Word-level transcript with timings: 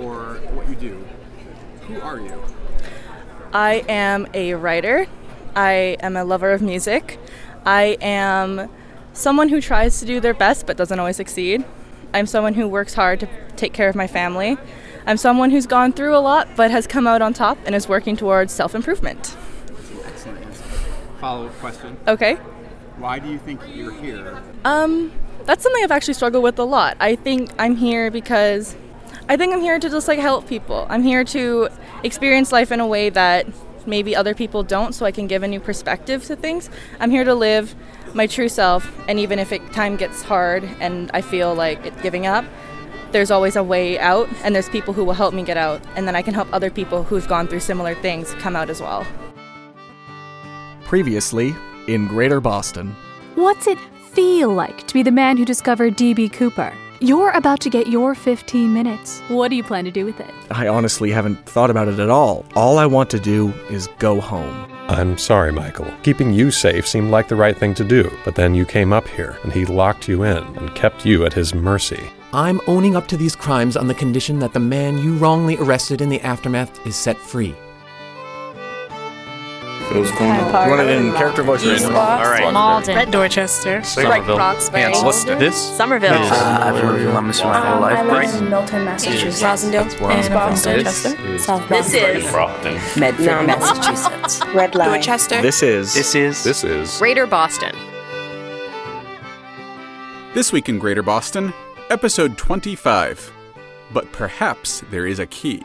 or 0.00 0.34
what 0.52 0.68
you 0.68 0.74
do, 0.74 1.04
who 1.86 2.00
are 2.00 2.20
you? 2.20 2.42
I 3.52 3.84
am 3.88 4.26
a 4.34 4.54
writer. 4.54 5.06
I 5.56 5.96
am 6.00 6.16
a 6.16 6.24
lover 6.24 6.52
of 6.52 6.62
music. 6.62 7.18
I 7.64 7.96
am 8.00 8.70
someone 9.12 9.48
who 9.48 9.60
tries 9.60 9.98
to 10.00 10.06
do 10.06 10.20
their 10.20 10.34
best 10.34 10.66
but 10.66 10.76
doesn't 10.76 10.98
always 10.98 11.16
succeed. 11.16 11.64
I'm 12.14 12.26
someone 12.26 12.54
who 12.54 12.68
works 12.68 12.94
hard 12.94 13.20
to 13.20 13.28
take 13.56 13.72
care 13.72 13.88
of 13.88 13.96
my 13.96 14.06
family. 14.06 14.56
I'm 15.06 15.16
someone 15.16 15.50
who's 15.50 15.66
gone 15.66 15.92
through 15.92 16.16
a 16.16 16.20
lot 16.20 16.48
but 16.56 16.70
has 16.70 16.86
come 16.86 17.06
out 17.06 17.22
on 17.22 17.32
top 17.32 17.58
and 17.66 17.74
is 17.74 17.88
working 17.88 18.16
towards 18.16 18.52
self 18.52 18.74
improvement. 18.74 19.36
Excellent. 20.04 20.54
Follow 21.20 21.46
up 21.46 21.54
question. 21.58 21.96
Okay. 22.06 22.34
Why 22.98 23.18
do 23.18 23.28
you 23.28 23.38
think 23.38 23.60
you're 23.72 23.92
here? 23.92 24.42
Um, 24.64 25.12
that's 25.44 25.62
something 25.62 25.82
I've 25.82 25.92
actually 25.92 26.14
struggled 26.14 26.42
with 26.42 26.58
a 26.58 26.64
lot. 26.64 26.96
I 27.00 27.16
think 27.16 27.50
I'm 27.58 27.76
here 27.76 28.10
because 28.10 28.76
I 29.30 29.36
think 29.36 29.52
I'm 29.52 29.60
here 29.60 29.78
to 29.78 29.90
just 29.90 30.08
like 30.08 30.18
help 30.18 30.48
people. 30.48 30.86
I'm 30.88 31.02
here 31.02 31.22
to 31.24 31.68
experience 32.02 32.50
life 32.50 32.72
in 32.72 32.80
a 32.80 32.86
way 32.86 33.10
that 33.10 33.46
maybe 33.86 34.16
other 34.16 34.34
people 34.34 34.62
don't 34.62 34.94
so 34.94 35.04
I 35.04 35.12
can 35.12 35.26
give 35.26 35.42
a 35.42 35.48
new 35.48 35.60
perspective 35.60 36.24
to 36.24 36.36
things. 36.36 36.70
I'm 36.98 37.10
here 37.10 37.24
to 37.24 37.34
live 37.34 37.74
my 38.14 38.26
true 38.26 38.48
self 38.48 38.90
and 39.06 39.18
even 39.18 39.38
if 39.38 39.52
it, 39.52 39.72
time 39.72 39.96
gets 39.96 40.22
hard 40.22 40.64
and 40.80 41.10
I 41.12 41.20
feel 41.20 41.54
like 41.54 41.84
it, 41.84 42.02
giving 42.02 42.26
up, 42.26 42.46
there's 43.12 43.30
always 43.30 43.54
a 43.54 43.62
way 43.62 43.98
out 43.98 44.30
and 44.44 44.54
there's 44.54 44.68
people 44.70 44.94
who 44.94 45.04
will 45.04 45.12
help 45.12 45.34
me 45.34 45.42
get 45.42 45.58
out 45.58 45.82
and 45.94 46.08
then 46.08 46.16
I 46.16 46.22
can 46.22 46.32
help 46.32 46.48
other 46.50 46.70
people 46.70 47.02
who've 47.02 47.28
gone 47.28 47.48
through 47.48 47.60
similar 47.60 47.94
things 47.96 48.32
come 48.34 48.56
out 48.56 48.70
as 48.70 48.80
well. 48.80 49.06
Previously, 50.84 51.54
in 51.86 52.06
Greater 52.06 52.40
Boston. 52.40 52.96
What's 53.34 53.66
it 53.66 53.78
feel 54.12 54.54
like 54.54 54.86
to 54.86 54.94
be 54.94 55.02
the 55.02 55.10
man 55.10 55.36
who 55.36 55.44
discovered 55.44 55.98
DB 55.98 56.32
Cooper? 56.32 56.72
You're 57.00 57.30
about 57.30 57.60
to 57.60 57.70
get 57.70 57.86
your 57.86 58.16
15 58.16 58.72
minutes. 58.74 59.20
What 59.28 59.50
do 59.50 59.56
you 59.56 59.62
plan 59.62 59.84
to 59.84 59.90
do 59.92 60.04
with 60.04 60.18
it? 60.18 60.34
I 60.50 60.66
honestly 60.66 61.12
haven't 61.12 61.46
thought 61.46 61.70
about 61.70 61.86
it 61.86 62.00
at 62.00 62.10
all. 62.10 62.44
All 62.56 62.76
I 62.76 62.86
want 62.86 63.08
to 63.10 63.20
do 63.20 63.52
is 63.70 63.86
go 64.00 64.20
home. 64.20 64.66
I'm 64.88 65.16
sorry, 65.16 65.52
Michael. 65.52 65.86
Keeping 66.02 66.32
you 66.32 66.50
safe 66.50 66.88
seemed 66.88 67.12
like 67.12 67.28
the 67.28 67.36
right 67.36 67.56
thing 67.56 67.72
to 67.74 67.84
do, 67.84 68.10
but 68.24 68.34
then 68.34 68.52
you 68.52 68.66
came 68.66 68.92
up 68.92 69.06
here 69.06 69.38
and 69.44 69.52
he 69.52 69.64
locked 69.64 70.08
you 70.08 70.24
in 70.24 70.38
and 70.38 70.74
kept 70.74 71.06
you 71.06 71.24
at 71.24 71.32
his 71.32 71.54
mercy. 71.54 72.02
I'm 72.32 72.60
owning 72.66 72.96
up 72.96 73.06
to 73.08 73.16
these 73.16 73.36
crimes 73.36 73.76
on 73.76 73.86
the 73.86 73.94
condition 73.94 74.40
that 74.40 74.52
the 74.52 74.58
man 74.58 74.98
you 74.98 75.14
wrongly 75.18 75.56
arrested 75.58 76.00
in 76.00 76.08
the 76.08 76.20
aftermath 76.22 76.84
is 76.84 76.96
set 76.96 77.16
free. 77.16 77.54
Who's 79.88 80.10
going 80.12 80.34
You 80.34 80.52
want 80.52 80.80
it 80.82 80.90
in 80.90 81.12
character 81.14 81.42
voice 81.42 81.64
or 81.64 81.72
in? 81.74 81.84
All 81.84 81.90
right. 81.92 82.52
Malden. 82.52 82.94
Red 82.94 83.10
Dorchester. 83.10 83.82
Somerville. 83.82 84.36
Roxbury. 84.36 84.82
Yes, 84.82 85.02
Listed. 85.02 85.38
This. 85.38 85.76
Somerville. 85.76 86.12
Uh, 86.12 86.58
I've 86.62 86.74
lived 86.74 86.98
in 87.00 87.06
Columbus 87.06 87.42
my 87.42 87.58
whole 87.58 87.80
life. 87.80 87.96
I 87.98 88.02
live 88.02 88.10
Brighton. 88.10 88.44
in 88.44 88.50
Milton, 88.50 88.84
Massachusetts. 88.84 89.42
Roslindale. 89.42 90.10
And 90.10 90.34
Boston. 90.34 90.84
This 90.84 91.44
South 91.44 91.68
This 91.70 91.94
is 91.94 92.30
Brockton. 92.30 92.74
Medford, 93.00 93.46
Massachusetts. 93.46 94.40
Red 94.54 94.74
Line. 94.74 94.88
Dorchester. 94.90 95.40
This 95.40 95.62
is. 95.62 95.94
This 95.94 96.14
is. 96.14 96.44
This 96.44 96.64
is 96.64 96.98
Greater 96.98 97.26
Boston. 97.26 97.74
This 100.34 100.52
week 100.52 100.68
in 100.68 100.78
Greater 100.78 101.02
Boston, 101.02 101.54
episode 101.88 102.36
25. 102.36 103.32
But 103.92 104.12
perhaps 104.12 104.82
there 104.90 105.06
is 105.06 105.18
a 105.18 105.26
key. 105.26 105.62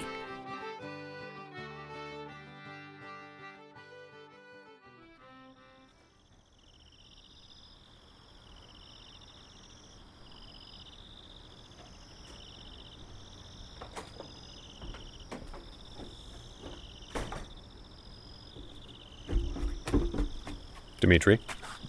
Dimitri. 21.03 21.38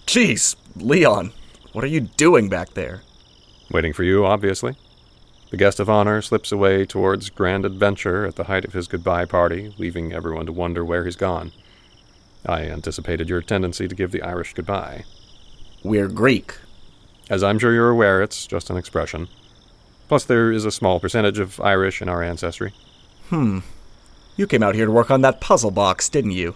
Jeez, 0.05 0.57
Leon, 0.75 1.31
what 1.71 1.85
are 1.85 1.87
you 1.87 2.01
doing 2.01 2.49
back 2.49 2.73
there? 2.73 3.01
Waiting 3.71 3.93
for 3.93 4.03
you, 4.03 4.25
obviously. 4.25 4.75
The 5.51 5.57
guest 5.57 5.79
of 5.79 5.89
honor 5.89 6.21
slips 6.21 6.51
away 6.51 6.83
towards 6.85 7.29
grand 7.29 7.63
adventure 7.63 8.25
at 8.25 8.35
the 8.35 8.43
height 8.43 8.65
of 8.65 8.73
his 8.73 8.89
goodbye 8.89 9.23
party, 9.23 9.73
leaving 9.77 10.11
everyone 10.11 10.45
to 10.47 10.51
wonder 10.51 10.83
where 10.83 11.05
he's 11.05 11.15
gone. 11.15 11.53
I 12.45 12.63
anticipated 12.63 13.29
your 13.29 13.41
tendency 13.41 13.87
to 13.87 13.95
give 13.95 14.11
the 14.11 14.21
Irish 14.21 14.53
goodbye. 14.53 15.05
We're 15.81 16.09
Greek. 16.09 16.57
As 17.29 17.41
I'm 17.41 17.57
sure 17.57 17.73
you're 17.73 17.91
aware, 17.91 18.21
it's 18.21 18.45
just 18.45 18.69
an 18.69 18.75
expression. 18.75 19.29
Plus, 20.09 20.25
there 20.25 20.51
is 20.51 20.65
a 20.65 20.71
small 20.71 20.99
percentage 20.99 21.39
of 21.39 21.61
Irish 21.61 22.01
in 22.01 22.09
our 22.09 22.21
ancestry. 22.21 22.73
Hmm. 23.29 23.59
You 24.35 24.45
came 24.45 24.61
out 24.61 24.75
here 24.75 24.87
to 24.87 24.91
work 24.91 25.09
on 25.09 25.21
that 25.21 25.39
puzzle 25.39 25.71
box, 25.71 26.09
didn't 26.09 26.31
you? 26.31 26.55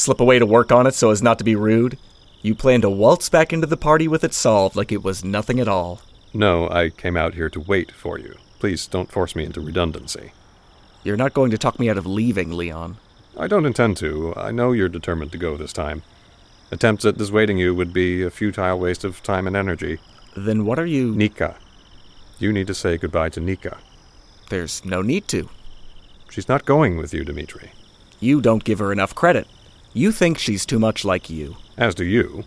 Slip 0.00 0.18
away 0.18 0.38
to 0.38 0.46
work 0.46 0.72
on 0.72 0.86
it 0.86 0.94
so 0.94 1.10
as 1.10 1.22
not 1.22 1.36
to 1.40 1.44
be 1.44 1.54
rude? 1.54 1.98
You 2.40 2.54
plan 2.54 2.80
to 2.80 2.88
waltz 2.88 3.28
back 3.28 3.52
into 3.52 3.66
the 3.66 3.76
party 3.76 4.08
with 4.08 4.24
it 4.24 4.32
solved 4.32 4.74
like 4.74 4.90
it 4.90 5.04
was 5.04 5.26
nothing 5.26 5.60
at 5.60 5.68
all. 5.68 6.00
No, 6.32 6.70
I 6.70 6.88
came 6.88 7.18
out 7.18 7.34
here 7.34 7.50
to 7.50 7.60
wait 7.60 7.92
for 7.92 8.18
you. 8.18 8.34
Please 8.60 8.86
don't 8.86 9.12
force 9.12 9.36
me 9.36 9.44
into 9.44 9.60
redundancy. 9.60 10.32
You're 11.04 11.18
not 11.18 11.34
going 11.34 11.50
to 11.50 11.58
talk 11.58 11.78
me 11.78 11.90
out 11.90 11.98
of 11.98 12.06
leaving, 12.06 12.50
Leon. 12.50 12.96
I 13.36 13.46
don't 13.46 13.66
intend 13.66 13.98
to. 13.98 14.32
I 14.38 14.52
know 14.52 14.72
you're 14.72 14.88
determined 14.88 15.32
to 15.32 15.38
go 15.38 15.58
this 15.58 15.74
time. 15.74 16.02
Attempts 16.70 17.04
at 17.04 17.18
dissuading 17.18 17.58
you 17.58 17.74
would 17.74 17.92
be 17.92 18.22
a 18.22 18.30
futile 18.30 18.78
waste 18.78 19.04
of 19.04 19.22
time 19.22 19.46
and 19.46 19.54
energy. 19.54 19.98
Then 20.34 20.64
what 20.64 20.78
are 20.78 20.86
you. 20.86 21.14
Nica. 21.14 21.56
You 22.38 22.54
need 22.54 22.68
to 22.68 22.74
say 22.74 22.96
goodbye 22.96 23.28
to 23.28 23.40
Nica. 23.40 23.76
There's 24.48 24.82
no 24.82 25.02
need 25.02 25.28
to. 25.28 25.50
She's 26.30 26.48
not 26.48 26.64
going 26.64 26.96
with 26.96 27.12
you, 27.12 27.22
Dimitri. 27.22 27.72
You 28.18 28.40
don't 28.40 28.64
give 28.64 28.78
her 28.78 28.92
enough 28.92 29.14
credit. 29.14 29.46
You 29.92 30.12
think 30.12 30.38
she's 30.38 30.64
too 30.64 30.78
much 30.78 31.04
like 31.04 31.28
you. 31.28 31.56
As 31.76 31.96
do 31.96 32.04
you. 32.04 32.44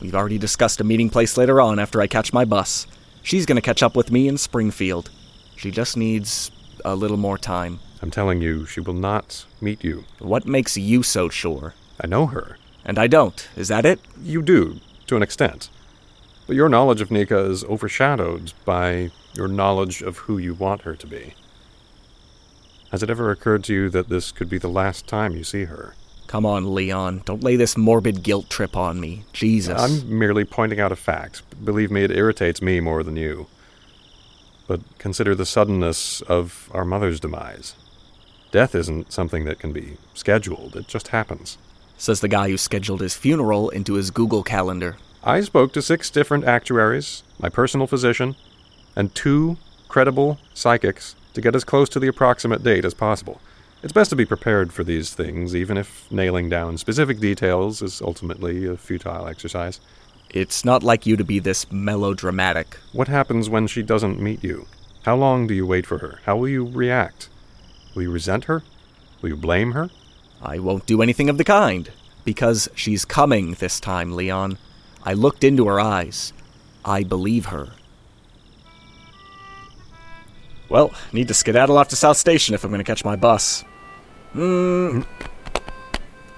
We've 0.00 0.16
already 0.16 0.38
discussed 0.38 0.80
a 0.80 0.84
meeting 0.84 1.08
place 1.08 1.36
later 1.36 1.60
on 1.60 1.78
after 1.78 2.00
I 2.00 2.08
catch 2.08 2.32
my 2.32 2.44
bus. 2.44 2.88
She's 3.22 3.46
gonna 3.46 3.60
catch 3.60 3.84
up 3.84 3.94
with 3.94 4.10
me 4.10 4.26
in 4.26 4.36
Springfield. 4.36 5.10
She 5.56 5.70
just 5.70 5.96
needs 5.96 6.50
a 6.84 6.96
little 6.96 7.16
more 7.16 7.38
time. 7.38 7.78
I'm 8.02 8.10
telling 8.10 8.42
you, 8.42 8.66
she 8.66 8.80
will 8.80 8.94
not 8.94 9.44
meet 9.60 9.84
you. 9.84 10.06
What 10.18 10.44
makes 10.44 10.76
you 10.76 11.04
so 11.04 11.28
sure? 11.28 11.74
I 12.00 12.08
know 12.08 12.26
her. 12.26 12.56
And 12.84 12.98
I 12.98 13.06
don't. 13.06 13.48
Is 13.54 13.68
that 13.68 13.86
it? 13.86 14.00
You 14.20 14.42
do, 14.42 14.80
to 15.06 15.16
an 15.16 15.22
extent. 15.22 15.68
But 16.48 16.56
your 16.56 16.68
knowledge 16.68 17.00
of 17.00 17.12
Nica 17.12 17.38
is 17.38 17.62
overshadowed 17.62 18.54
by 18.64 19.12
your 19.34 19.46
knowledge 19.46 20.02
of 20.02 20.18
who 20.18 20.38
you 20.38 20.54
want 20.54 20.82
her 20.82 20.96
to 20.96 21.06
be. 21.06 21.34
Has 22.90 23.04
it 23.04 23.10
ever 23.10 23.30
occurred 23.30 23.62
to 23.64 23.74
you 23.74 23.88
that 23.90 24.08
this 24.08 24.32
could 24.32 24.48
be 24.48 24.58
the 24.58 24.66
last 24.66 25.06
time 25.06 25.36
you 25.36 25.44
see 25.44 25.66
her? 25.66 25.94
Come 26.30 26.46
on, 26.46 26.76
Leon. 26.76 27.22
Don't 27.24 27.42
lay 27.42 27.56
this 27.56 27.76
morbid 27.76 28.22
guilt 28.22 28.48
trip 28.48 28.76
on 28.76 29.00
me. 29.00 29.24
Jesus. 29.32 29.76
I'm 29.76 30.16
merely 30.16 30.44
pointing 30.44 30.78
out 30.78 30.92
a 30.92 30.96
fact. 30.96 31.42
Believe 31.64 31.90
me, 31.90 32.04
it 32.04 32.12
irritates 32.12 32.62
me 32.62 32.78
more 32.78 33.02
than 33.02 33.16
you. 33.16 33.48
But 34.68 34.80
consider 34.98 35.34
the 35.34 35.44
suddenness 35.44 36.20
of 36.20 36.70
our 36.72 36.84
mother's 36.84 37.18
demise. 37.18 37.74
Death 38.52 38.76
isn't 38.76 39.12
something 39.12 39.44
that 39.46 39.58
can 39.58 39.72
be 39.72 39.96
scheduled, 40.14 40.76
it 40.76 40.86
just 40.86 41.08
happens. 41.08 41.58
Says 41.98 42.20
the 42.20 42.28
guy 42.28 42.48
who 42.48 42.56
scheduled 42.56 43.00
his 43.00 43.16
funeral 43.16 43.68
into 43.70 43.94
his 43.94 44.12
Google 44.12 44.44
Calendar. 44.44 44.98
I 45.24 45.40
spoke 45.40 45.72
to 45.72 45.82
six 45.82 46.10
different 46.10 46.44
actuaries, 46.44 47.24
my 47.40 47.48
personal 47.48 47.88
physician, 47.88 48.36
and 48.94 49.12
two 49.16 49.56
credible 49.88 50.38
psychics 50.54 51.16
to 51.34 51.40
get 51.40 51.56
as 51.56 51.64
close 51.64 51.88
to 51.88 51.98
the 51.98 52.06
approximate 52.06 52.62
date 52.62 52.84
as 52.84 52.94
possible. 52.94 53.40
It's 53.82 53.94
best 53.94 54.10
to 54.10 54.16
be 54.16 54.26
prepared 54.26 54.74
for 54.74 54.84
these 54.84 55.14
things, 55.14 55.56
even 55.56 55.78
if 55.78 56.10
nailing 56.12 56.50
down 56.50 56.76
specific 56.76 57.18
details 57.18 57.80
is 57.80 58.02
ultimately 58.02 58.66
a 58.66 58.76
futile 58.76 59.26
exercise. 59.26 59.80
It's 60.28 60.66
not 60.66 60.82
like 60.82 61.06
you 61.06 61.16
to 61.16 61.24
be 61.24 61.38
this 61.38 61.72
melodramatic. 61.72 62.76
What 62.92 63.08
happens 63.08 63.48
when 63.48 63.66
she 63.66 63.82
doesn't 63.82 64.20
meet 64.20 64.44
you? 64.44 64.66
How 65.04 65.16
long 65.16 65.46
do 65.46 65.54
you 65.54 65.66
wait 65.66 65.86
for 65.86 65.96
her? 65.98 66.18
How 66.26 66.36
will 66.36 66.48
you 66.48 66.66
react? 66.66 67.30
Will 67.94 68.02
you 68.02 68.10
resent 68.10 68.44
her? 68.44 68.62
Will 69.22 69.30
you 69.30 69.36
blame 69.36 69.72
her? 69.72 69.88
I 70.42 70.58
won't 70.58 70.84
do 70.84 71.00
anything 71.00 71.30
of 71.30 71.38
the 71.38 71.44
kind. 71.44 71.90
Because 72.22 72.68
she's 72.74 73.06
coming 73.06 73.54
this 73.54 73.80
time, 73.80 74.12
Leon. 74.12 74.58
I 75.04 75.14
looked 75.14 75.42
into 75.42 75.66
her 75.68 75.80
eyes. 75.80 76.34
I 76.84 77.02
believe 77.02 77.46
her. 77.46 77.70
Well, 80.70 80.94
need 81.12 81.28
to 81.28 81.34
skedaddle 81.34 81.76
off 81.76 81.88
to 81.88 81.96
South 81.96 82.16
Station 82.16 82.54
if 82.54 82.64
I'm 82.64 82.70
gonna 82.70 82.84
catch 82.84 83.04
my 83.04 83.16
bus. 83.16 83.64
Hmm. 84.32 85.02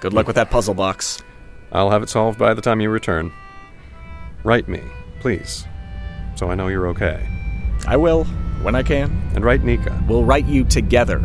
Good 0.01 0.15
luck 0.15 0.27
with 0.27 0.37
that 0.37 0.51
puzzle 0.51 0.75
box. 0.75 1.23
I'll 1.71 1.91
have 1.91 2.03
it 2.03 2.09
solved 2.09 2.39
by 2.39 2.55
the 2.55 2.63
time 2.63 2.81
you 2.81 2.91
return. 2.91 3.31
Write 4.43 4.67
me, 4.69 4.81
please, 5.21 5.67
so 6.35 6.51
I 6.51 6.55
know 6.55 6.69
you're 6.69 6.89
okay. 6.89 7.25
I 7.87 7.97
will, 7.97 8.25
when 8.63 8.75
I 8.75 8.83
can. 8.83 9.11
And 9.35 9.45
write 9.45 9.63
Nica. 9.63 10.03
We'll 10.09 10.25
write 10.25 10.47
you 10.47 10.65
together. 10.65 11.23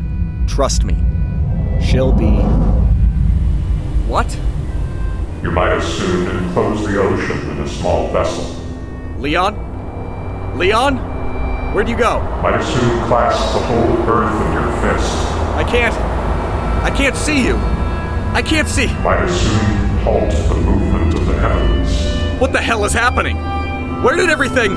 Trust 0.48 0.84
me. 0.84 0.96
She'll 1.82 2.14
be. 2.14 2.32
What? 4.08 4.40
You 5.44 5.52
might 5.52 5.72
as 5.72 5.86
soon 5.86 6.46
enclose 6.46 6.86
the 6.86 7.00
ocean 7.00 7.50
in 7.52 7.60
a 7.60 7.68
small 7.68 8.10
vessel. 8.12 8.56
Leon? 9.20 10.58
Leon? 10.58 11.17
Where'd 11.74 11.90
you 11.90 11.98
go? 11.98 12.22
Might 12.42 12.56
as 12.56 12.66
soon 12.68 13.04
clasp 13.08 13.54
the 13.54 13.60
whole 13.60 14.10
earth 14.10 14.46
in 14.48 14.54
your 14.54 14.72
fist. 14.82 15.12
I 15.56 15.64
can't. 15.64 15.96
I 16.84 16.90
can't 16.90 17.16
see 17.16 17.46
you. 17.46 17.56
I 18.34 18.42
can't 18.42 18.68
see. 18.68 18.88
Might 19.04 19.20
as 19.20 19.42
soon 19.42 19.88
halt 20.04 20.32
the 20.50 20.56
movement 20.62 21.14
of 21.14 21.26
the 21.26 21.34
heavens. 21.34 22.40
What 22.42 22.54
the 22.54 22.62
hell 22.62 22.86
is 22.86 22.94
happening? 22.94 23.38
Where 24.04 24.16
did 24.16 24.30
everything. 24.30 24.76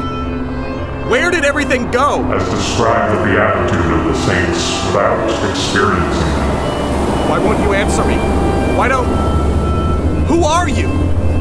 Where 1.09 1.31
did 1.31 1.45
everything 1.45 1.91
go? 1.91 2.25
As 2.33 2.49
describe 2.49 3.17
the 3.17 3.25
beatitude 3.25 3.93
of 3.93 4.05
the 4.05 4.15
saints 4.27 4.87
without 4.87 5.51
experiencing 5.51 6.21
them. 6.21 7.29
Why 7.31 7.39
won't 7.39 7.61
you 7.61 7.73
answer 7.73 8.05
me? 8.05 8.17
Why 8.77 8.89
don't. 8.89 9.07
Who 10.27 10.45
are 10.45 10.69
you? 10.69 10.89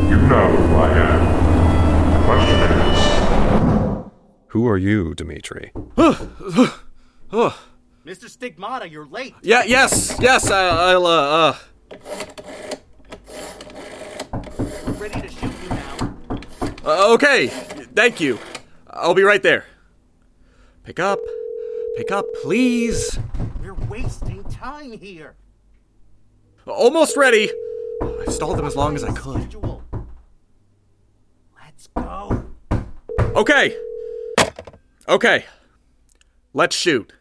You 0.10 0.18
know 0.28 0.48
who 0.56 0.76
I 0.76 0.90
am. 0.90 2.14
The 2.14 2.26
question 2.26 2.56
is. 2.56 3.19
Who 4.50 4.68
are 4.68 4.78
you, 4.78 5.14
Dimitri? 5.14 5.72
Mr. 7.36 8.28
Stigmata, 8.28 8.90
you're 8.90 9.06
late. 9.06 9.36
Yeah, 9.44 9.64
yes, 9.64 10.18
yes, 10.20 10.50
I, 10.50 10.92
I'll, 10.92 11.06
uh, 11.06 11.54
uh. 11.54 11.58
Ready 14.98 15.22
to 15.22 15.30
shoot 15.30 15.54
you 15.64 15.70
now. 15.70 16.16
Uh, 16.84 17.14
okay, 17.14 17.48
thank 17.48 18.20
you. 18.20 18.40
I'll 18.88 19.14
be 19.14 19.22
right 19.22 19.44
there. 19.44 19.66
Pick 20.84 21.00
up. 21.00 21.20
Pick 21.98 22.12
up, 22.12 22.26
please. 22.42 23.20
We're 23.62 23.76
wasting 23.76 24.44
time 24.46 24.94
here. 24.94 25.36
Almost 26.66 27.16
ready. 27.18 27.52
I 28.02 28.26
stalled 28.32 28.58
them 28.58 28.66
as 28.66 28.76
long 28.76 28.96
as 28.96 29.04
I 29.04 29.12
could. 29.12 29.56
Let's 31.62 31.88
go. 31.96 32.46
Okay. 33.36 33.78
Okay. 35.10 35.46
Let's 36.54 36.76
shoot. 36.76 37.12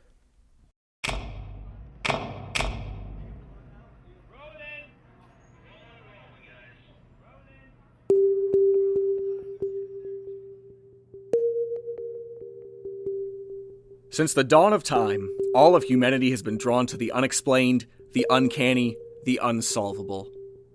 Since 14.11 14.35
the 14.35 14.45
dawn 14.45 14.75
of 14.75 14.83
time, 14.83 15.31
all 15.55 15.75
of 15.75 15.85
humanity 15.85 16.31
has 16.33 16.43
been 16.43 16.59
drawn 16.59 16.87
to 16.89 16.99
the 16.99 17.13
unexplained, 17.13 17.87
the 18.13 18.27
uncanny, 18.29 18.99
the 19.25 19.41
unsolvable. 19.43 20.31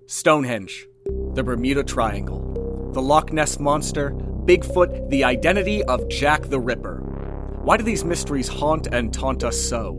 Stonehenge, 0.08 0.88
the 1.34 1.44
Bermuda 1.44 1.84
Triangle, 1.84 2.90
the 2.92 3.02
Loch 3.02 3.32
Ness 3.32 3.60
Monster, 3.60 4.16
Bigfoot, 4.46 5.10
the 5.10 5.24
identity 5.24 5.82
of 5.86 6.10
Jack 6.10 6.50
the 6.50 6.60
Ripper. 6.60 6.98
Why 7.64 7.78
do 7.78 7.84
these 7.86 8.04
mysteries 8.04 8.50
haunt 8.50 8.88
and 8.88 9.14
taunt 9.14 9.42
us 9.42 9.58
so? 9.58 9.94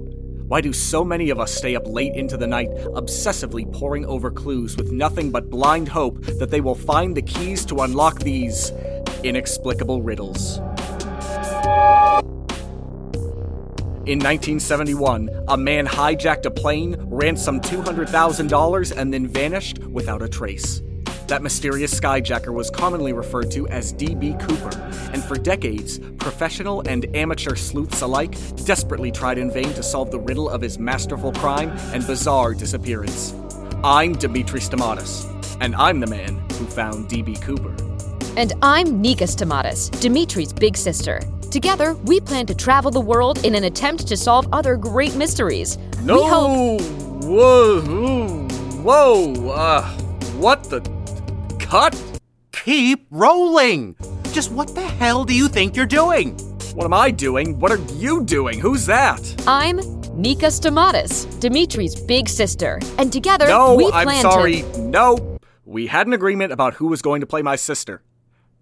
Why 0.49 0.61
do 0.61 0.71
so 0.71 1.03
many 1.03 1.31
of 1.31 1.41
us 1.41 1.51
stay 1.51 1.75
up 1.75 1.87
late 1.87 2.15
into 2.15 2.37
the 2.37 2.47
night, 2.47 2.69
obsessively 2.89 3.73
poring 3.73 4.05
over 4.05 4.31
clues 4.31 4.77
with 4.77 4.93
nothing 4.93 5.31
but 5.31 5.49
blind 5.49 5.89
hope 5.89 6.21
that 6.39 6.51
they 6.51 6.61
will 6.61 6.75
find 6.75 7.17
the 7.17 7.23
keys 7.23 7.65
to 7.65 7.77
unlock 7.77 8.19
these 8.19 8.71
inexplicable 9.23 10.03
riddles? 10.03 10.59
In 14.05 14.19
1971, 14.19 15.31
a 15.49 15.57
man 15.57 15.87
hijacked 15.87 16.45
a 16.45 16.51
plane, 16.51 16.97
ransomed 17.09 17.63
$200,000, 17.63 18.95
and 18.95 19.15
then 19.15 19.27
vanished 19.27 19.79
without 19.85 20.21
a 20.21 20.29
trace. 20.29 20.83
That 21.27 21.43
mysterious 21.43 21.99
skyjacker 21.99 22.53
was 22.53 22.69
commonly 22.69 23.15
referred 23.15 23.51
to 23.53 23.67
as 23.69 23.93
D.B. 23.93 24.37
Cooper, 24.41 24.79
and 25.13 25.25
for 25.25 25.37
decades, 25.37 25.99
professional 26.19 26.83
and 26.87 27.07
amateur 27.17 27.57
sleuths 27.57 28.03
alike 28.03 28.37
desperately 28.67 29.11
tried 29.11 29.39
in 29.39 29.51
vain 29.51 29.73
to 29.73 29.83
solve 29.83 30.11
the 30.11 30.21
riddle 30.21 30.51
of 30.51 30.61
his 30.61 30.79
masterful 30.79 31.33
crime 31.33 31.71
and 31.95 32.07
bizarre 32.07 32.53
disappearance. 32.53 33.35
I'm 33.83 34.13
Dimitri 34.13 34.61
Stamatis, 34.61 35.25
and 35.63 35.75
I'm 35.77 36.01
the 36.01 36.07
man 36.07 36.37
who 36.53 36.67
found 36.67 37.09
D.B. 37.09 37.37
Cooper. 37.37 37.75
And 38.37 38.53
I'm 38.61 39.01
Nica 39.01 39.25
Stamatis, 39.25 39.91
Dimitri's 40.01 40.53
big 40.53 40.77
sister. 40.77 41.21
Together, 41.51 41.95
we 42.05 42.21
plan 42.21 42.45
to 42.47 42.55
travel 42.55 42.91
the 42.91 43.01
world 43.01 43.43
in 43.47 43.55
an 43.55 43.65
attempt 43.65 44.07
to 44.09 44.17
solve 44.17 44.47
other 44.53 44.77
great 44.77 45.15
mysteries. 45.15 45.79
No! 46.03 46.17
We 46.17 46.29
hope. 46.29 47.25
Whoa! 47.25 47.81
Whoa! 48.83 49.51
Uh, 49.51 49.89
what 50.37 50.65
the? 50.65 50.94
Cut? 51.75 52.21
Keep 52.53 53.09
rolling. 53.11 53.97
Just 54.31 54.53
what 54.53 54.77
the 54.77 54.81
hell 54.81 55.25
do 55.25 55.35
you 55.35 55.49
think 55.49 55.75
you're 55.75 55.87
doing? 55.87 56.39
What 56.73 56.85
am 56.85 56.95
I 56.95 57.11
doing? 57.11 57.59
What 57.59 57.73
are 57.73 57.83
you 57.97 58.23
doing? 58.23 58.61
Who's 58.61 58.87
that? 58.87 59.21
I'm 59.45 59.79
Nica 60.15 60.47
Stamatis, 60.51 61.27
Dimitri's 61.41 62.01
big 62.01 62.29
sister. 62.29 62.79
And 62.97 63.13
together, 63.13 63.47
we 63.47 63.51
planned 63.51 63.69
No, 63.69 63.75
we 63.75 63.91
I'm 63.93 64.23
sorry. 64.23 64.63
to. 64.63 64.81
No. 64.83 65.39
We 65.65 65.89
had 65.89 66.07
an 66.07 66.13
agreement 66.13 66.53
about 66.53 66.75
who 66.75 66.87
was 66.87 67.03
going 67.03 67.21
to 67.23 67.27
play 67.27 67.43
my 67.43 67.57
sister. 67.57 68.05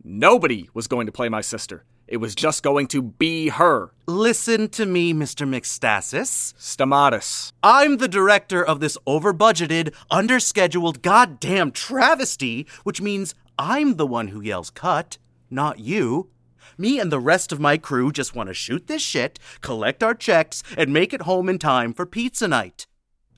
Nobody 0.03 0.71
was 0.73 0.87
going 0.87 1.05
to 1.05 1.13
play 1.13 1.29
my 1.29 1.43
sister. 1.43 1.85
It 2.13 2.21
was 2.21 2.35
just 2.35 2.63
going 2.63 2.89
to 2.89 3.01
be 3.01 3.49
her. 3.49 3.95
Listen 4.07 4.69
to 4.69 4.85
me, 4.85 5.15
Mr. 5.15 5.49
McStasis. 5.49 6.53
Stamatis. 6.59 7.55
I'm 7.63 7.97
the 7.97 8.07
director 8.07 8.63
of 8.63 8.81
this 8.81 8.99
over-budgeted, 9.07 9.95
under-scheduled 10.11 11.01
goddamn 11.01 11.71
travesty, 11.71 12.67
which 12.85 13.01
means 13.01 13.35
I'm 13.59 13.97
the 13.97 14.07
one 14.07 14.29
who 14.29 14.43
yells 14.43 14.69
cut, 14.69 15.17
not 15.49 15.79
you. 15.79 16.29
Me 16.77 17.01
and 17.01 17.11
the 17.11 17.19
rest 17.19 17.51
of 17.51 17.61
my 17.61 17.79
crew 17.79 18.13
just 18.13 18.35
want 18.35 18.49
to 18.49 18.55
shoot 18.55 18.89
this 18.89 19.01
shit, 19.01 19.39
collect 19.63 20.03
our 20.03 20.15
checks, 20.15 20.63
and 20.77 20.93
make 20.93 21.15
it 21.15 21.23
home 21.23 21.49
in 21.49 21.59
time 21.59 21.95
for 21.95 22.05
pizza 22.05 22.47
night. 22.47 22.87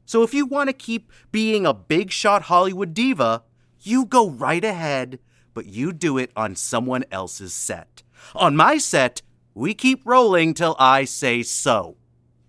So 0.04 0.24
if 0.24 0.34
you 0.34 0.46
want 0.46 0.68
to 0.68 0.72
keep 0.72 1.12
being 1.30 1.64
a 1.64 1.72
big 1.72 2.10
shot 2.10 2.42
Hollywood 2.42 2.92
diva, 2.92 3.44
you 3.82 4.04
go 4.04 4.28
right 4.28 4.64
ahead, 4.64 5.20
but 5.52 5.66
you 5.66 5.92
do 5.92 6.18
it 6.18 6.32
on 6.34 6.56
someone 6.56 7.04
else's 7.12 7.54
set. 7.54 8.02
On 8.34 8.56
my 8.56 8.78
set, 8.78 9.22
we 9.54 9.74
keep 9.74 10.02
rolling 10.04 10.54
till 10.54 10.76
I 10.78 11.04
say 11.04 11.42
so. 11.42 11.96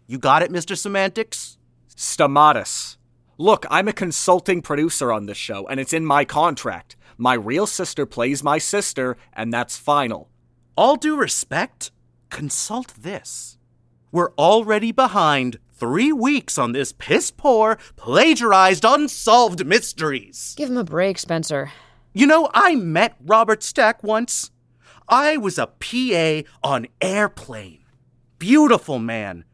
You 0.08 0.17
got 0.17 0.41
it, 0.41 0.51
Mr. 0.51 0.77
Semantics? 0.77 1.58
Stamatis. 1.96 2.98
Look, 3.38 3.65
I'm 3.70 3.88
a 3.88 3.94
consulting 3.94 4.62
producer 4.62 5.12
on 5.12 5.25
this 5.25 5.38
show, 5.38 5.67
and 5.67 5.79
it's 5.79 5.94
in 5.94 6.05
my 6.05 6.25
contract. 6.25 6.96
My 7.17 7.34
real 7.34 7.67
sister 7.67 8.05
plays 8.05 8.44
my 8.44 8.58
sister, 8.58 9.17
and 9.34 9.53
that's 9.53 9.77
final. 9.77 10.29
All 10.77 10.96
due 10.96 11.15
respect, 11.17 11.91
consult 12.29 12.94
this. 12.98 13.58
We're 14.12 14.32
already 14.34 14.91
behind 14.91 15.60
three 15.74 16.13
weeks 16.13 16.58
on 16.58 16.72
this 16.72 16.94
piss 16.94 17.32
poor, 17.32 17.77
plagiarized, 17.96 18.86
unsolved 18.86 19.65
mysteries. 19.65 20.53
Give 20.58 20.70
him 20.70 20.77
a 20.77 20.84
break, 20.84 21.17
Spencer. 21.17 21.72
You 22.13 22.27
know, 22.27 22.50
I 22.53 22.75
met 22.75 23.15
Robert 23.25 23.63
Stack 23.63 24.01
once. 24.03 24.51
I 25.08 25.38
was 25.38 25.58
a 25.60 25.68
PA 25.68 26.50
on 26.64 26.88
Airplane. 27.02 27.80
Beautiful 28.40 29.00
man. 29.00 29.46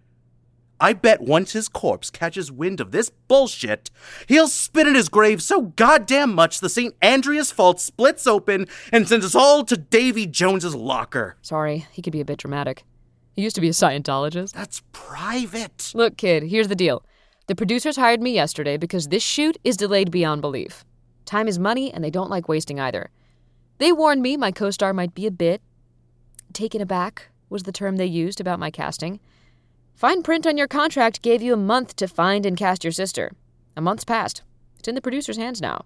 I 0.79 0.93
bet 0.93 1.22
once 1.22 1.51
his 1.51 1.67
corpse 1.70 2.10
catches 2.10 2.51
wind 2.51 2.79
of 2.81 2.91
this 2.91 3.12
bullshit, 3.27 3.91
he'll 4.27 4.48
spit 4.48 4.88
in 4.88 4.96
his 4.96 5.10
grave 5.10 5.43
so 5.43 5.62
goddamn 5.62 6.34
much 6.34 6.60
the 6.60 6.70
St. 6.70 6.96
Andreas 7.03 7.51
fault 7.51 7.79
splits 7.79 8.25
open 8.25 8.65
and 8.91 9.08
sends 9.08 9.25
us 9.25 9.36
all 9.36 9.63
to 9.65 9.77
Davy 9.77 10.25
Jones's 10.25 10.74
locker. 10.74 11.36
Sorry, 11.41 11.86
he 11.91 12.01
could 12.01 12.13
be 12.13 12.22
a 12.22 12.25
bit 12.25 12.39
dramatic. 12.39 12.84
He 13.34 13.43
used 13.43 13.55
to 13.55 13.62
be 13.62 13.67
a 13.67 13.72
Scientologist. 13.72 14.53
That's 14.53 14.81
private. 14.91 15.91
Look, 15.93 16.17
kid, 16.17 16.43
here's 16.43 16.67
the 16.67 16.75
deal. 16.75 17.05
The 17.48 17.55
producers 17.55 17.98
hired 17.98 18.22
me 18.22 18.34
yesterday 18.34 18.77
because 18.77 19.10
this 19.10 19.24
shoot 19.24 19.58
is 19.63 19.77
delayed 19.77 20.10
beyond 20.10 20.41
belief. 20.41 20.84
Time 21.25 21.48
is 21.48 21.60
money, 21.60 21.93
and 21.93 22.03
they 22.03 22.10
don't 22.10 22.29
like 22.29 22.50
wasting 22.50 22.79
either. 22.79 23.12
They 23.81 23.91
warned 23.91 24.21
me 24.21 24.38
my 24.38 24.51
co 24.51 24.69
star 24.69 24.93
might 24.93 25.15
be 25.15 25.25
a 25.25 25.31
bit 25.31 25.59
taken 26.53 26.81
aback, 26.81 27.29
was 27.50 27.63
the 27.63 27.71
term 27.71 27.95
they 27.95 28.05
used 28.05 28.39
about 28.39 28.59
my 28.59 28.69
casting. 28.69 29.19
Fine 29.95 30.21
print 30.21 30.45
on 30.45 30.55
your 30.55 30.67
contract 30.67 31.23
gave 31.23 31.41
you 31.41 31.53
a 31.53 31.57
month 31.57 31.95
to 31.95 32.07
find 32.07 32.45
and 32.45 32.55
cast 32.55 32.83
your 32.83 32.91
sister. 32.91 33.31
A 33.75 33.81
month's 33.81 34.03
passed. 34.03 34.43
It's 34.77 34.88
in 34.88 34.93
the 34.93 35.01
producer's 35.01 35.38
hands 35.38 35.61
now. 35.61 35.85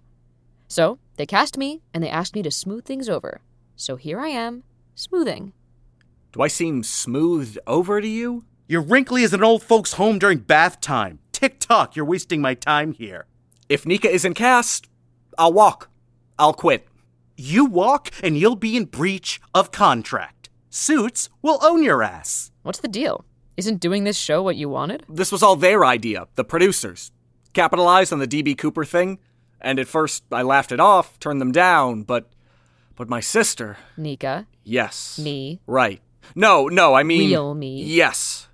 So, 0.68 0.98
they 1.16 1.24
cast 1.24 1.56
me, 1.56 1.80
and 1.94 2.04
they 2.04 2.10
asked 2.10 2.34
me 2.34 2.42
to 2.42 2.50
smooth 2.50 2.84
things 2.84 3.08
over. 3.08 3.40
So 3.76 3.96
here 3.96 4.20
I 4.20 4.28
am, 4.28 4.64
smoothing. 4.94 5.54
Do 6.32 6.42
I 6.42 6.48
seem 6.48 6.82
smoothed 6.82 7.58
over 7.66 8.02
to 8.02 8.08
you? 8.08 8.44
You're 8.68 8.82
wrinkly 8.82 9.24
as 9.24 9.32
an 9.32 9.42
old 9.42 9.62
folks' 9.62 9.94
home 9.94 10.18
during 10.18 10.40
bath 10.40 10.82
time. 10.82 11.20
Tick 11.32 11.60
tock, 11.60 11.96
you're 11.96 12.04
wasting 12.04 12.42
my 12.42 12.52
time 12.52 12.92
here. 12.92 13.24
If 13.70 13.86
Nica 13.86 14.10
isn't 14.10 14.34
cast, 14.34 14.86
I'll 15.38 15.54
walk. 15.54 15.88
I'll 16.38 16.52
quit. 16.52 16.86
You 17.36 17.66
walk 17.66 18.10
and 18.22 18.36
you'll 18.38 18.56
be 18.56 18.76
in 18.76 18.86
breach 18.86 19.40
of 19.54 19.70
contract. 19.70 20.48
Suits 20.70 21.28
will 21.42 21.58
own 21.62 21.82
your 21.82 22.02
ass. 22.02 22.50
What's 22.62 22.80
the 22.80 22.88
deal? 22.88 23.24
Isn't 23.58 23.80
doing 23.80 24.04
this 24.04 24.16
show 24.16 24.42
what 24.42 24.56
you 24.56 24.68
wanted? 24.68 25.04
This 25.08 25.30
was 25.32 25.42
all 25.42 25.56
their 25.56 25.84
idea, 25.84 26.28
the 26.34 26.44
producers. 26.44 27.12
Capitalized 27.52 28.12
on 28.12 28.18
the 28.20 28.26
DB 28.28 28.56
Cooper 28.56 28.84
thing. 28.84 29.18
And 29.60 29.78
at 29.78 29.86
first 29.86 30.24
I 30.32 30.42
laughed 30.42 30.72
it 30.72 30.80
off, 30.80 31.18
turned 31.18 31.40
them 31.40 31.52
down, 31.52 32.02
but 32.02 32.30
but 32.94 33.08
my 33.10 33.20
sister. 33.20 33.76
Nica. 33.98 34.46
Yes. 34.64 35.18
Me. 35.18 35.60
Right. 35.66 36.00
No, 36.34 36.68
no, 36.68 36.94
I 36.94 37.02
mean 37.02 37.28
Real 37.30 37.54
me. 37.54 37.82
Yes. 37.82 38.48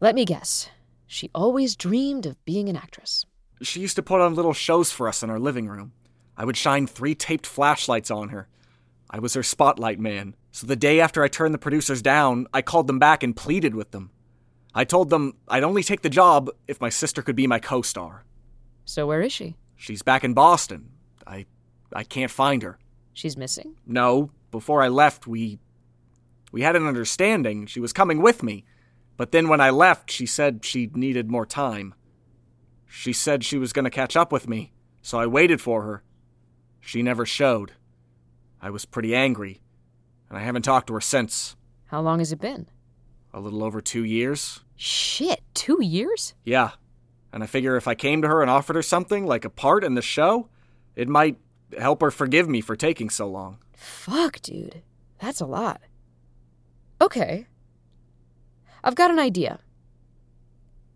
Let 0.00 0.14
me 0.14 0.24
guess. 0.24 0.70
She 1.06 1.30
always 1.34 1.76
dreamed 1.76 2.24
of 2.24 2.42
being 2.46 2.68
an 2.70 2.76
actress. 2.76 3.24
She 3.62 3.80
used 3.80 3.96
to 3.96 4.02
put 4.02 4.20
on 4.22 4.34
little 4.34 4.54
shows 4.54 4.90
for 4.90 5.08
us 5.08 5.22
in 5.22 5.28
our 5.30 5.38
living 5.38 5.68
room. 5.68 5.92
I 6.36 6.44
would 6.44 6.56
shine 6.56 6.86
three 6.86 7.14
taped 7.14 7.46
flashlights 7.46 8.10
on 8.10 8.30
her. 8.30 8.48
I 9.10 9.18
was 9.18 9.34
her 9.34 9.42
spotlight 9.42 10.00
man. 10.00 10.34
So 10.50 10.66
the 10.66 10.76
day 10.76 11.00
after 11.00 11.22
I 11.22 11.28
turned 11.28 11.54
the 11.54 11.58
producers 11.58 12.02
down, 12.02 12.46
I 12.52 12.62
called 12.62 12.86
them 12.86 12.98
back 12.98 13.22
and 13.22 13.36
pleaded 13.36 13.74
with 13.74 13.90
them. 13.90 14.10
I 14.74 14.84
told 14.84 15.10
them 15.10 15.34
I'd 15.48 15.62
only 15.62 15.82
take 15.82 16.02
the 16.02 16.10
job 16.10 16.50
if 16.66 16.80
my 16.80 16.88
sister 16.88 17.22
could 17.22 17.36
be 17.36 17.46
my 17.46 17.60
co-star. 17.60 18.24
So 18.84 19.06
where 19.06 19.20
is 19.20 19.32
she? 19.32 19.56
She's 19.76 20.02
back 20.02 20.24
in 20.24 20.34
Boston. 20.34 20.90
I 21.26 21.46
I 21.92 22.02
can't 22.02 22.30
find 22.30 22.62
her. 22.62 22.78
She's 23.12 23.36
missing? 23.36 23.76
No, 23.86 24.30
before 24.50 24.82
I 24.82 24.88
left 24.88 25.26
we 25.26 25.60
we 26.50 26.62
had 26.62 26.76
an 26.76 26.86
understanding. 26.86 27.66
She 27.66 27.80
was 27.80 27.92
coming 27.92 28.20
with 28.20 28.42
me. 28.42 28.64
But 29.16 29.30
then 29.30 29.48
when 29.48 29.60
I 29.60 29.70
left, 29.70 30.10
she 30.10 30.26
said 30.26 30.64
she 30.64 30.90
needed 30.92 31.30
more 31.30 31.46
time. 31.46 31.94
She 32.86 33.12
said 33.12 33.44
she 33.44 33.58
was 33.58 33.72
going 33.72 33.84
to 33.84 33.90
catch 33.90 34.16
up 34.16 34.32
with 34.32 34.48
me, 34.48 34.72
so 35.02 35.18
I 35.18 35.26
waited 35.26 35.60
for 35.60 35.82
her. 35.82 36.02
She 36.84 37.02
never 37.02 37.24
showed. 37.24 37.72
I 38.60 38.68
was 38.68 38.84
pretty 38.84 39.14
angry, 39.14 39.62
and 40.28 40.38
I 40.38 40.42
haven't 40.42 40.62
talked 40.62 40.88
to 40.88 40.92
her 40.94 41.00
since. 41.00 41.56
How 41.86 42.02
long 42.02 42.18
has 42.18 42.30
it 42.30 42.40
been? 42.40 42.66
A 43.32 43.40
little 43.40 43.64
over 43.64 43.80
two 43.80 44.04
years. 44.04 44.60
Shit, 44.76 45.40
two 45.54 45.82
years? 45.82 46.34
Yeah. 46.44 46.72
And 47.32 47.42
I 47.42 47.46
figure 47.46 47.76
if 47.76 47.88
I 47.88 47.94
came 47.94 48.20
to 48.22 48.28
her 48.28 48.42
and 48.42 48.50
offered 48.50 48.76
her 48.76 48.82
something, 48.82 49.26
like 49.26 49.46
a 49.46 49.50
part 49.50 49.82
in 49.82 49.94
the 49.94 50.02
show, 50.02 50.50
it 50.94 51.08
might 51.08 51.38
help 51.78 52.02
her 52.02 52.10
forgive 52.10 52.48
me 52.48 52.60
for 52.60 52.76
taking 52.76 53.08
so 53.08 53.28
long. 53.28 53.58
Fuck, 53.72 54.40
dude. 54.42 54.82
That's 55.18 55.40
a 55.40 55.46
lot. 55.46 55.80
Okay. 57.00 57.46
I've 58.84 58.94
got 58.94 59.10
an 59.10 59.18
idea. 59.18 59.58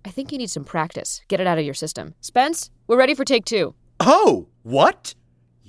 I 0.05 0.11
think 0.11 0.33
you 0.33 0.39
need 0.39 0.51
some 0.51 0.65
practice. 0.65 1.23
Get 1.29 1.41
it 1.41 1.47
out 1.47 1.59
of 1.59 1.65
your 1.65 1.75
system. 1.75 2.15
Spence, 2.21 2.71
we're 2.87 2.99
ready 2.99 3.15
for 3.15 3.25
take 3.25 3.47
two. 3.47 3.75
Oh, 4.01 4.49
what? 4.63 5.15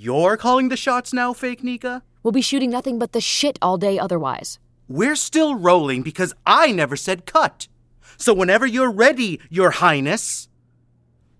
You're 0.02 0.38
calling 0.38 0.70
the 0.70 0.78
shots 0.78 1.12
now, 1.12 1.34
fake 1.34 1.62
Nica? 1.62 2.04
We'll 2.24 2.32
be 2.32 2.42
shooting 2.42 2.70
nothing 2.70 3.00
but 3.00 3.12
the 3.12 3.20
shit 3.20 3.60
all 3.62 3.78
day 3.78 4.00
otherwise. 4.00 4.58
We're 4.88 5.18
still 5.18 5.56
rolling 5.56 6.04
because 6.04 6.34
I 6.46 6.72
never 6.72 6.96
said 6.96 7.26
cut. 7.26 7.68
So 8.16 8.34
whenever 8.34 8.66
you're 8.66 8.94
ready, 8.94 9.42
Your 9.50 9.72
Highness. 9.72 10.48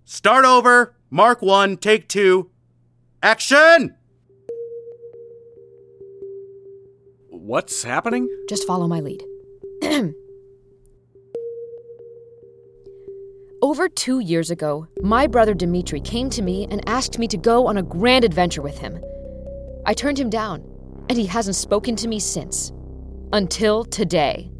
Start 0.04 0.44
over. 0.44 0.94
Mark 1.08 1.40
one, 1.40 1.78
take 1.78 2.06
two. 2.06 2.50
Action! 3.22 3.94
What's 7.30 7.82
happening? 7.82 8.28
Just 8.46 8.66
follow 8.66 8.86
my 8.86 9.00
lead. 9.00 9.24
Over 13.62 13.90
two 13.90 14.20
years 14.20 14.50
ago, 14.50 14.88
my 15.02 15.26
brother 15.26 15.52
Dimitri 15.52 16.00
came 16.00 16.30
to 16.30 16.40
me 16.40 16.66
and 16.70 16.82
asked 16.88 17.18
me 17.18 17.28
to 17.28 17.36
go 17.36 17.66
on 17.66 17.76
a 17.76 17.82
grand 17.82 18.24
adventure 18.24 18.62
with 18.62 18.78
him. 18.78 18.98
I 19.84 19.92
turned 19.92 20.18
him 20.18 20.30
down, 20.30 20.64
and 21.10 21.18
he 21.18 21.26
hasn't 21.26 21.56
spoken 21.56 21.94
to 21.96 22.08
me 22.08 22.20
since. 22.20 22.72
Until 23.34 23.84
today. 23.84 24.50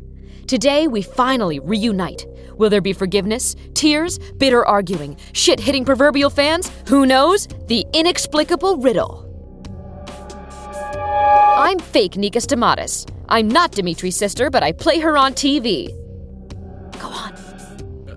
Today, 0.46 0.86
we 0.86 1.00
finally 1.00 1.60
reunite. 1.60 2.26
Will 2.56 2.68
there 2.68 2.82
be 2.82 2.92
forgiveness, 2.92 3.56
tears, 3.72 4.18
bitter 4.36 4.66
arguing, 4.66 5.16
shit 5.32 5.60
hitting 5.60 5.86
proverbial 5.86 6.28
fans? 6.28 6.70
Who 6.88 7.06
knows? 7.06 7.48
The 7.68 7.86
inexplicable 7.94 8.76
riddle. 8.78 9.26
I'm 11.56 11.78
fake 11.78 12.18
Nica 12.18 12.40
Stamatis. 12.40 13.10
I'm 13.30 13.48
not 13.48 13.72
Dimitri's 13.72 14.16
sister, 14.16 14.50
but 14.50 14.62
I 14.62 14.72
play 14.72 15.00
her 15.00 15.16
on 15.16 15.32
TV. 15.32 15.96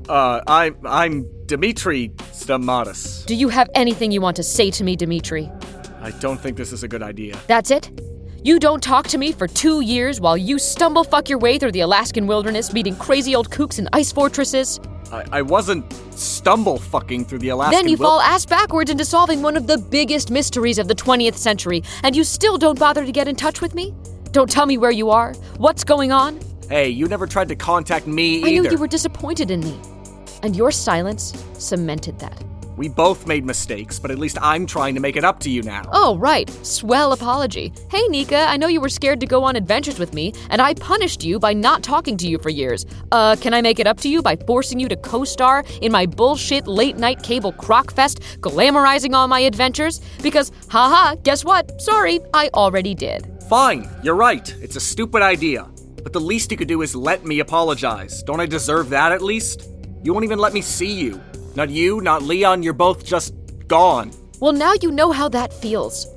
Uh, 0.09 0.41
I'm 0.47 0.75
I'm 0.85 1.25
Dimitri 1.45 2.09
Stamatis. 2.09 3.25
Do 3.25 3.35
you 3.35 3.49
have 3.49 3.69
anything 3.73 4.11
you 4.11 4.21
want 4.21 4.35
to 4.37 4.43
say 4.43 4.69
to 4.71 4.83
me, 4.83 4.95
Dimitri? 4.95 5.49
I 6.01 6.11
don't 6.11 6.39
think 6.39 6.57
this 6.57 6.73
is 6.73 6.83
a 6.83 6.87
good 6.87 7.01
idea. 7.01 7.39
That's 7.47 7.71
it? 7.71 7.89
You 8.43 8.59
don't 8.59 8.83
talk 8.83 9.07
to 9.07 9.17
me 9.17 9.31
for 9.31 9.47
two 9.47 9.79
years 9.79 10.19
while 10.19 10.35
you 10.35 10.59
stumble 10.59 11.05
fuck 11.05 11.29
your 11.29 11.39
way 11.39 11.57
through 11.57 11.71
the 11.71 11.79
Alaskan 11.79 12.27
wilderness 12.27 12.73
meeting 12.73 12.95
crazy 12.97 13.33
old 13.33 13.49
kooks 13.49 13.79
in 13.79 13.87
ice 13.93 14.11
fortresses? 14.11 14.81
I, 15.13 15.23
I 15.31 15.41
wasn't 15.41 15.85
stumble 16.13 16.77
fucking 16.77 17.23
through 17.23 17.39
the 17.39 17.49
Alaskan. 17.49 17.79
Then 17.79 17.87
you 17.89 17.95
wil- 17.95 18.09
fall 18.09 18.19
ass 18.21 18.45
backwards 18.45 18.91
into 18.91 19.05
solving 19.05 19.41
one 19.41 19.55
of 19.55 19.67
the 19.67 19.77
biggest 19.77 20.29
mysteries 20.29 20.77
of 20.77 20.89
the 20.89 20.95
20th 20.95 21.35
century, 21.37 21.83
and 22.03 22.13
you 22.17 22.25
still 22.25 22.57
don't 22.57 22.77
bother 22.77 23.05
to 23.05 23.11
get 23.13 23.29
in 23.29 23.37
touch 23.37 23.61
with 23.61 23.73
me? 23.73 23.93
Don't 24.31 24.49
tell 24.49 24.65
me 24.65 24.77
where 24.77 24.91
you 24.91 25.09
are, 25.09 25.33
what's 25.57 25.85
going 25.85 26.11
on? 26.11 26.39
Hey, 26.69 26.89
you 26.89 27.07
never 27.07 27.27
tried 27.27 27.49
to 27.49 27.55
contact 27.55 28.07
me 28.07 28.37
either. 28.37 28.47
I 28.47 28.51
knew 28.51 28.71
you 28.71 28.77
were 28.77 28.87
disappointed 28.87 29.51
in 29.51 29.59
me, 29.59 29.79
and 30.41 30.55
your 30.55 30.71
silence 30.71 31.33
cemented 31.57 32.19
that. 32.19 32.43
We 32.75 32.89
both 32.89 33.27
made 33.27 33.45
mistakes, 33.45 33.99
but 33.99 34.09
at 34.09 34.17
least 34.17 34.37
I'm 34.41 34.65
trying 34.65 34.95
to 34.95 34.99
make 34.99 35.15
it 35.15 35.23
up 35.23 35.39
to 35.41 35.49
you 35.49 35.61
now. 35.61 35.83
Oh, 35.91 36.17
right. 36.17 36.49
Swell 36.65 37.13
apology. 37.13 37.71
Hey, 37.91 38.01
Nica, 38.07 38.45
I 38.49 38.57
know 38.57 38.67
you 38.67 38.81
were 38.81 38.89
scared 38.89 39.19
to 39.19 39.27
go 39.27 39.43
on 39.43 39.55
adventures 39.55 39.99
with 39.99 40.13
me, 40.13 40.33
and 40.49 40.59
I 40.61 40.73
punished 40.73 41.23
you 41.23 41.37
by 41.37 41.53
not 41.53 41.83
talking 41.83 42.17
to 42.17 42.27
you 42.27 42.39
for 42.39 42.49
years. 42.49 42.85
Uh, 43.11 43.35
can 43.39 43.53
I 43.53 43.61
make 43.61 43.79
it 43.79 43.85
up 43.85 43.97
to 43.99 44.09
you 44.09 44.23
by 44.23 44.35
forcing 44.35 44.79
you 44.79 44.89
to 44.89 44.95
co 44.95 45.23
star 45.23 45.63
in 45.81 45.91
my 45.91 46.07
bullshit 46.07 46.65
late 46.65 46.97
night 46.97 47.21
cable 47.21 47.53
crockfest, 47.53 48.39
glamorizing 48.39 49.13
all 49.13 49.27
my 49.27 49.41
adventures? 49.41 50.01
Because, 50.23 50.51
haha, 50.69 51.15
guess 51.23 51.45
what? 51.45 51.79
Sorry, 51.79 52.19
I 52.33 52.49
already 52.55 52.95
did. 52.95 53.29
Fine, 53.49 53.87
you're 54.01 54.15
right. 54.15 54.51
It's 54.61 54.77
a 54.77 54.81
stupid 54.81 55.21
idea. 55.21 55.69
But 56.03 56.11
the 56.11 56.19
least 56.19 56.51
you 56.51 56.57
could 56.57 56.67
do 56.67 56.81
is 56.81 56.95
let 56.95 57.25
me 57.25 57.39
apologize. 57.39 58.21
Don't 58.23 58.41
I 58.41 58.45
deserve 58.45 58.89
that 58.89 59.11
at 59.11 59.21
least? 59.21 59.69
You 60.03 60.13
won't 60.13 60.25
even 60.25 60.37
let 60.37 60.53
me 60.53 60.61
see 60.61 60.91
you. 60.91 61.21
Not 61.55 61.69
you, 61.69 62.01
not 62.01 62.21
Leon, 62.23 62.61
you're 62.61 62.73
both 62.73 63.05
just 63.05 63.33
gone. 63.67 64.11
Well, 64.39 64.51
now 64.51 64.73
you 64.81 64.91
know 64.91 65.11
how 65.11 65.29
that 65.29 65.53
feels. 65.53 66.07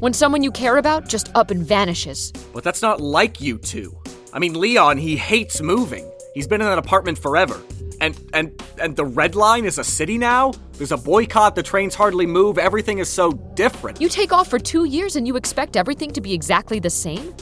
When 0.00 0.12
someone 0.12 0.42
you 0.42 0.52
care 0.52 0.76
about 0.76 1.08
just 1.08 1.34
up 1.34 1.50
and 1.50 1.64
vanishes. 1.64 2.30
But 2.52 2.62
that's 2.62 2.82
not 2.82 3.00
like 3.00 3.40
you 3.40 3.56
two. 3.56 3.96
I 4.34 4.38
mean, 4.38 4.58
Leon, 4.58 4.98
he 4.98 5.16
hates 5.16 5.62
moving. 5.62 6.10
He's 6.34 6.46
been 6.46 6.60
in 6.60 6.66
that 6.66 6.78
apartment 6.78 7.18
forever. 7.18 7.62
And 8.00 8.18
and 8.34 8.62
and 8.80 8.96
the 8.96 9.04
red 9.04 9.36
line 9.36 9.64
is 9.64 9.78
a 9.78 9.84
city 9.84 10.18
now? 10.18 10.52
There's 10.72 10.92
a 10.92 10.96
boycott, 10.96 11.54
the 11.54 11.62
trains 11.62 11.94
hardly 11.94 12.26
move, 12.26 12.58
everything 12.58 12.98
is 12.98 13.08
so 13.08 13.32
different. 13.54 14.00
You 14.00 14.08
take 14.08 14.32
off 14.32 14.48
for 14.48 14.58
two 14.58 14.84
years 14.84 15.14
and 15.14 15.26
you 15.26 15.36
expect 15.36 15.76
everything 15.76 16.10
to 16.12 16.20
be 16.20 16.34
exactly 16.34 16.80
the 16.80 16.90
same? 16.90 17.32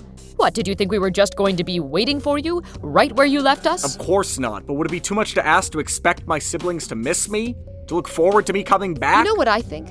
What, 0.40 0.54
did 0.54 0.66
you 0.66 0.74
think 0.74 0.90
we 0.90 0.98
were 0.98 1.10
just 1.10 1.36
going 1.36 1.56
to 1.56 1.64
be 1.64 1.80
waiting 1.80 2.18
for 2.18 2.38
you, 2.38 2.62
right 2.80 3.14
where 3.14 3.26
you 3.26 3.42
left 3.42 3.66
us? 3.66 3.84
Of 3.84 4.00
course 4.00 4.38
not, 4.38 4.66
but 4.66 4.72
would 4.72 4.86
it 4.86 4.90
be 4.90 4.98
too 4.98 5.14
much 5.14 5.34
to 5.34 5.46
ask 5.46 5.70
to 5.72 5.80
expect 5.80 6.26
my 6.26 6.38
siblings 6.38 6.88
to 6.88 6.94
miss 6.94 7.28
me? 7.28 7.54
To 7.88 7.94
look 7.94 8.08
forward 8.08 8.46
to 8.46 8.54
me 8.54 8.62
coming 8.62 8.94
back? 8.94 9.18
You 9.18 9.30
know 9.30 9.36
what 9.36 9.48
I 9.48 9.60
think? 9.60 9.90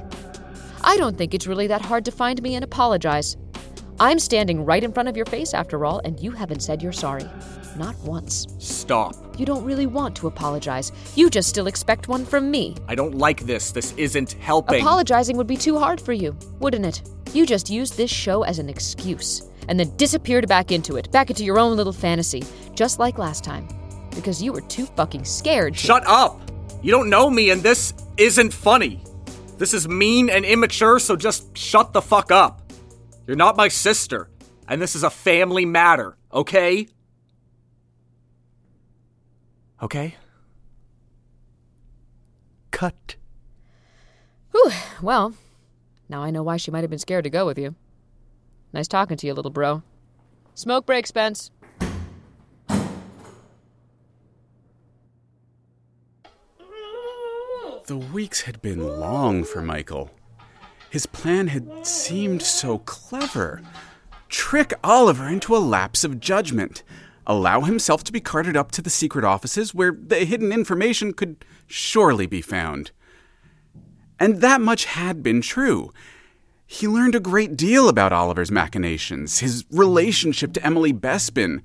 I 0.81 0.97
don't 0.97 1.15
think 1.15 1.35
it's 1.35 1.45
really 1.45 1.67
that 1.67 1.83
hard 1.83 2.03
to 2.05 2.11
find 2.11 2.41
me 2.41 2.55
and 2.55 2.63
apologize. 2.63 3.37
I'm 3.99 4.17
standing 4.17 4.65
right 4.65 4.83
in 4.83 4.91
front 4.91 5.07
of 5.07 5.15
your 5.15 5.27
face 5.27 5.53
after 5.53 5.85
all, 5.85 6.01
and 6.03 6.19
you 6.19 6.31
haven't 6.31 6.61
said 6.61 6.81
you're 6.81 6.93
sorry. 6.93 7.29
Not 7.77 7.95
once. 7.99 8.47
Stop. 8.57 9.39
You 9.39 9.45
don't 9.45 9.63
really 9.63 9.85
want 9.85 10.15
to 10.15 10.25
apologize. 10.25 10.91
You 11.13 11.29
just 11.29 11.47
still 11.47 11.67
expect 11.67 12.07
one 12.07 12.25
from 12.25 12.49
me. 12.49 12.75
I 12.87 12.95
don't 12.95 13.13
like 13.13 13.41
this. 13.41 13.71
This 13.71 13.93
isn't 13.97 14.31
helping. 14.33 14.81
Apologizing 14.81 15.37
would 15.37 15.45
be 15.45 15.57
too 15.57 15.77
hard 15.77 16.01
for 16.01 16.13
you, 16.13 16.35
wouldn't 16.59 16.87
it? 16.87 17.03
You 17.35 17.45
just 17.45 17.69
used 17.69 17.97
this 17.97 18.09
show 18.09 18.41
as 18.41 18.57
an 18.57 18.67
excuse 18.67 19.48
and 19.69 19.79
then 19.79 19.95
disappeared 19.95 20.47
back 20.47 20.71
into 20.71 20.97
it, 20.97 21.09
back 21.11 21.29
into 21.29 21.45
your 21.45 21.59
own 21.59 21.77
little 21.77 21.93
fantasy, 21.93 22.43
just 22.73 22.97
like 22.97 23.19
last 23.19 23.43
time. 23.43 23.67
Because 24.15 24.41
you 24.41 24.51
were 24.51 24.61
too 24.61 24.87
fucking 24.87 25.23
scared 25.23 25.75
to. 25.75 25.79
Shut 25.79 26.05
up! 26.07 26.41
You 26.81 26.91
don't 26.91 27.09
know 27.09 27.29
me, 27.29 27.51
and 27.51 27.61
this 27.61 27.93
isn't 28.17 28.51
funny. 28.51 29.03
This 29.59 29.73
is 29.75 29.87
mean 29.87 30.29
and 30.29 30.43
immature, 30.43 30.97
so 30.97 31.15
just 31.15 31.55
shut 31.55 31.93
the 31.93 32.01
fuck 32.01 32.31
up. 32.31 32.71
You're 33.27 33.37
not 33.37 33.55
my 33.55 33.67
sister, 33.67 34.31
and 34.67 34.81
this 34.81 34.95
is 34.95 35.03
a 35.03 35.09
family 35.09 35.65
matter, 35.65 36.17
okay? 36.33 36.87
Okay? 39.83 40.15
Cut. 42.71 43.17
Whew, 44.51 44.71
well, 45.03 45.35
now 46.07 46.23
I 46.23 46.31
know 46.31 46.41
why 46.41 46.57
she 46.57 46.71
might 46.71 46.81
have 46.81 46.89
been 46.89 46.97
scared 46.97 47.25
to 47.25 47.29
go 47.29 47.45
with 47.45 47.59
you. 47.59 47.75
Nice 48.71 48.87
talking 48.87 49.17
to 49.17 49.27
you, 49.27 49.33
little 49.33 49.51
bro. 49.51 49.83
Smoke 50.53 50.85
break, 50.85 51.07
Spence. 51.07 51.51
The 57.87 57.97
weeks 57.97 58.41
had 58.41 58.61
been 58.61 58.99
long 58.99 59.43
for 59.43 59.63
Michael. 59.63 60.11
His 60.91 61.07
plan 61.07 61.47
had 61.47 61.87
seemed 61.87 62.43
so 62.43 62.79
clever. 62.79 63.63
Trick 64.27 64.73
Oliver 64.83 65.27
into 65.27 65.55
a 65.55 65.57
lapse 65.57 66.03
of 66.03 66.19
judgment, 66.19 66.83
allow 67.25 67.61
himself 67.61 68.03
to 68.03 68.11
be 68.11 68.19
carted 68.19 68.55
up 68.55 68.71
to 68.73 68.83
the 68.83 68.91
secret 68.91 69.25
offices 69.25 69.73
where 69.73 69.91
the 69.91 70.19
hidden 70.19 70.51
information 70.51 71.13
could 71.13 71.43
surely 71.65 72.27
be 72.27 72.41
found. 72.41 72.91
And 74.19 74.41
that 74.41 74.61
much 74.61 74.85
had 74.85 75.23
been 75.23 75.41
true. 75.41 75.91
He 76.71 76.87
learned 76.87 77.15
a 77.15 77.19
great 77.19 77.57
deal 77.57 77.89
about 77.89 78.13
Oliver's 78.13 78.51
machinations, 78.51 79.39
his 79.39 79.65
relationship 79.71 80.53
to 80.53 80.63
Emily 80.63 80.93
Bespin, 80.93 81.63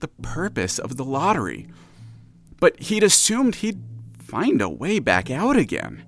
the 0.00 0.08
purpose 0.08 0.80
of 0.80 0.96
the 0.96 1.04
lottery. 1.04 1.68
But 2.58 2.76
he'd 2.80 3.04
assumed 3.04 3.54
he'd 3.54 3.80
find 4.18 4.60
a 4.60 4.68
way 4.68 4.98
back 4.98 5.30
out 5.30 5.56
again, 5.56 6.04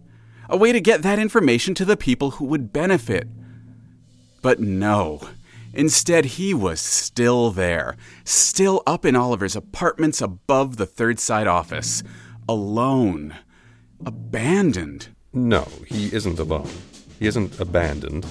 a 0.49 0.57
way 0.57 0.73
to 0.73 0.81
get 0.81 1.03
that 1.03 1.21
information 1.21 1.73
to 1.77 1.85
the 1.85 1.97
people 1.97 2.33
who 2.33 2.45
would 2.47 2.73
benefit. 2.73 3.29
But 4.43 4.59
no. 4.59 5.21
Instead, 5.73 6.25
he 6.25 6.53
was 6.53 6.81
still 6.81 7.53
there, 7.53 7.97
still 8.25 8.83
up 8.89 9.07
in 9.07 9.15
Oliver's 9.15 9.55
apartments 9.55 10.21
above 10.21 10.79
the 10.79 10.87
Third 10.87 11.21
Sight 11.21 11.47
office, 11.47 12.03
alone, 12.49 13.37
abandoned. 14.05 15.15
No, 15.33 15.69
he 15.87 16.13
isn't 16.13 16.41
alone. 16.41 16.69
He 17.23 17.29
isn't 17.29 17.61
abandoned. 17.61 18.26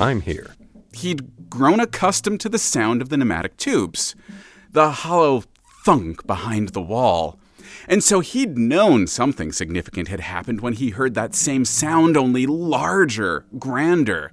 I'm 0.00 0.20
here. 0.20 0.56
He'd 0.92 1.48
grown 1.48 1.78
accustomed 1.78 2.40
to 2.40 2.48
the 2.48 2.58
sound 2.58 3.00
of 3.00 3.08
the 3.08 3.16
pneumatic 3.16 3.56
tubes, 3.56 4.16
the 4.72 4.90
hollow 4.90 5.44
thunk 5.84 6.26
behind 6.26 6.70
the 6.70 6.80
wall. 6.80 7.38
And 7.86 8.02
so 8.02 8.18
he'd 8.18 8.58
known 8.58 9.06
something 9.06 9.52
significant 9.52 10.08
had 10.08 10.18
happened 10.18 10.60
when 10.60 10.72
he 10.72 10.90
heard 10.90 11.14
that 11.14 11.36
same 11.36 11.64
sound, 11.64 12.16
only 12.16 12.46
larger, 12.46 13.46
grander. 13.60 14.32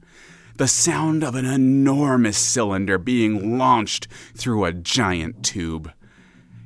The 0.58 0.68
sound 0.68 1.24
of 1.24 1.36
an 1.36 1.46
enormous 1.46 2.40
cylinder 2.40 2.98
being 2.98 3.60
launched 3.60 4.08
through 4.36 4.66
a 4.66 4.74
giant 4.74 5.46
tube. 5.46 5.94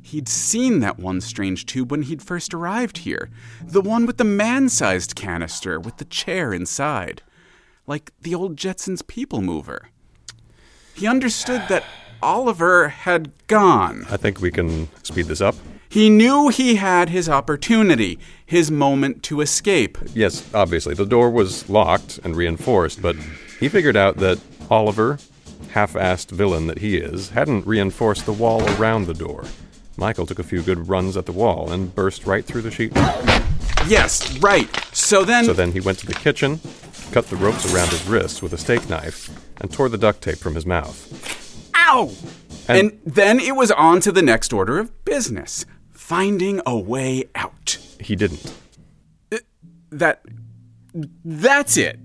He'd 0.08 0.30
seen 0.30 0.80
that 0.80 0.98
one 0.98 1.20
strange 1.20 1.66
tube 1.66 1.92
when 1.92 2.04
he'd 2.04 2.22
first 2.22 2.54
arrived 2.54 3.00
here. 3.00 3.30
The 3.62 3.82
one 3.82 4.06
with 4.06 4.16
the 4.16 4.24
man 4.24 4.70
sized 4.70 5.18
canister 5.18 5.82
with 5.82 5.98
the 5.98 6.06
chair 6.06 6.54
inside. 6.54 7.24
Like 7.88 8.14
the 8.22 8.34
old 8.34 8.56
Jetsons 8.56 9.06
people 9.06 9.42
mover. 9.42 9.90
He 10.94 11.08
understood 11.08 11.64
that 11.68 11.84
Oliver 12.24 12.88
had 12.88 13.34
gone. 13.48 14.06
I 14.10 14.16
think 14.16 14.40
we 14.40 14.50
can 14.50 14.88
speed 15.04 15.26
this 15.26 15.42
up. 15.42 15.56
He 15.90 16.10
knew 16.10 16.48
he 16.48 16.76
had 16.76 17.10
his 17.10 17.28
opportunity, 17.28 18.18
his 18.46 18.72
moment 18.72 19.24
to 19.24 19.42
escape. 19.42 19.98
Yes, 20.14 20.50
obviously. 20.54 20.94
The 20.94 21.06
door 21.06 21.30
was 21.30 21.70
locked 21.70 22.18
and 22.24 22.34
reinforced, 22.34 23.02
but 23.02 23.18
he 23.60 23.68
figured 23.68 23.98
out 23.98 24.16
that 24.18 24.40
Oliver, 24.72 25.18
half 25.72 25.96
assed 25.96 26.32
villain 26.32 26.68
that 26.68 26.78
he 26.80 26.96
is, 26.96 27.32
hadn't 27.32 27.68
reinforced 27.68 28.26
the 28.26 28.32
wall 28.32 28.66
around 28.80 29.08
the 29.08 29.14
door. 29.14 29.44
Michael 29.98 30.28
took 30.28 30.38
a 30.38 30.44
few 30.44 30.62
good 30.62 30.88
runs 30.88 31.18
at 31.18 31.26
the 31.26 31.32
wall 31.32 31.72
and 31.72 31.94
burst 31.94 32.28
right 32.28 32.46
through 32.46 32.62
the 32.62 32.72
sheet. 32.72 32.92
Yes, 33.88 34.38
right. 34.38 34.70
So 34.94 35.26
then. 35.26 35.46
So 35.46 35.54
then 35.54 35.72
he 35.72 35.80
went 35.80 35.98
to 36.00 36.06
the 36.06 36.14
kitchen, 36.14 36.60
cut 37.12 37.28
the 37.28 37.36
ropes 37.36 37.74
around 37.74 37.90
his 37.90 38.06
wrists 38.08 38.42
with 38.42 38.54
a 38.54 38.58
steak 38.58 38.88
knife, 38.90 39.30
and 39.60 39.72
tore 39.72 39.90
the 39.90 39.98
duct 39.98 40.22
tape 40.22 40.38
from 40.38 40.56
his 40.56 40.66
mouth. 40.66 41.72
Ow! 41.76 42.12
And, 42.68 42.92
and 42.92 43.00
then 43.06 43.40
it 43.40 43.56
was 43.56 43.72
on 43.72 44.00
to 44.02 44.12
the 44.12 44.22
next 44.22 44.54
order 44.54 44.78
of 44.78 45.04
business 45.04 45.66
finding 45.90 46.62
a 46.66 46.78
way 46.78 47.26
out. 47.34 47.78
He 48.00 48.16
didn't. 48.16 48.54
Uh, 49.32 49.38
that. 49.90 50.22
That's 51.26 51.76
it. 51.76 52.00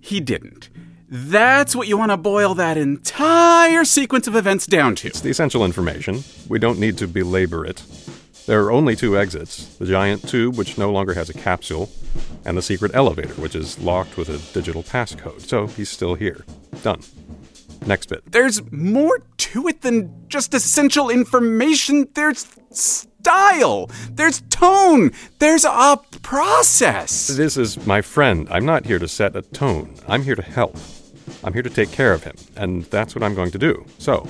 He 0.00 0.20
didn't. 0.20 0.70
That's 1.12 1.74
what 1.74 1.88
you 1.88 1.98
want 1.98 2.12
to 2.12 2.16
boil 2.16 2.54
that 2.54 2.76
entire 2.76 3.84
sequence 3.84 4.28
of 4.28 4.36
events 4.36 4.64
down 4.64 4.94
to. 4.96 5.08
It's 5.08 5.20
the 5.20 5.30
essential 5.30 5.64
information. 5.64 6.22
We 6.48 6.60
don't 6.60 6.78
need 6.78 6.98
to 6.98 7.08
belabor 7.08 7.66
it. 7.66 7.82
There 8.46 8.62
are 8.62 8.70
only 8.70 8.94
two 8.94 9.18
exits 9.18 9.76
the 9.76 9.86
giant 9.86 10.28
tube, 10.28 10.56
which 10.56 10.78
no 10.78 10.92
longer 10.92 11.14
has 11.14 11.28
a 11.28 11.34
capsule, 11.34 11.90
and 12.44 12.56
the 12.56 12.62
secret 12.62 12.92
elevator, 12.94 13.34
which 13.34 13.56
is 13.56 13.78
locked 13.80 14.16
with 14.16 14.28
a 14.28 14.38
digital 14.54 14.84
passcode. 14.84 15.40
So 15.40 15.66
he's 15.66 15.88
still 15.88 16.14
here. 16.14 16.44
Done. 16.82 17.00
Next 17.86 18.06
bit. 18.06 18.22
There's 18.30 18.62
more 18.70 19.20
to 19.36 19.66
it 19.66 19.82
than 19.82 20.28
just 20.28 20.54
essential 20.54 21.10
information. 21.10 22.08
There's 22.14 22.46
style. 22.70 23.90
There's 24.12 24.42
tone. 24.42 25.10
There's 25.40 25.64
a 25.64 25.98
process. 26.22 27.26
This 27.26 27.56
is 27.56 27.84
my 27.84 28.00
friend. 28.00 28.46
I'm 28.48 28.64
not 28.64 28.86
here 28.86 29.00
to 29.00 29.08
set 29.08 29.34
a 29.34 29.42
tone. 29.42 29.96
I'm 30.06 30.22
here 30.22 30.36
to 30.36 30.42
help. 30.42 30.76
I'm 31.42 31.52
here 31.52 31.62
to 31.62 31.70
take 31.70 31.90
care 31.90 32.12
of 32.12 32.24
him, 32.24 32.36
and 32.56 32.84
that's 32.84 33.14
what 33.14 33.22
I'm 33.22 33.34
going 33.34 33.50
to 33.52 33.58
do. 33.58 33.84
So, 33.98 34.26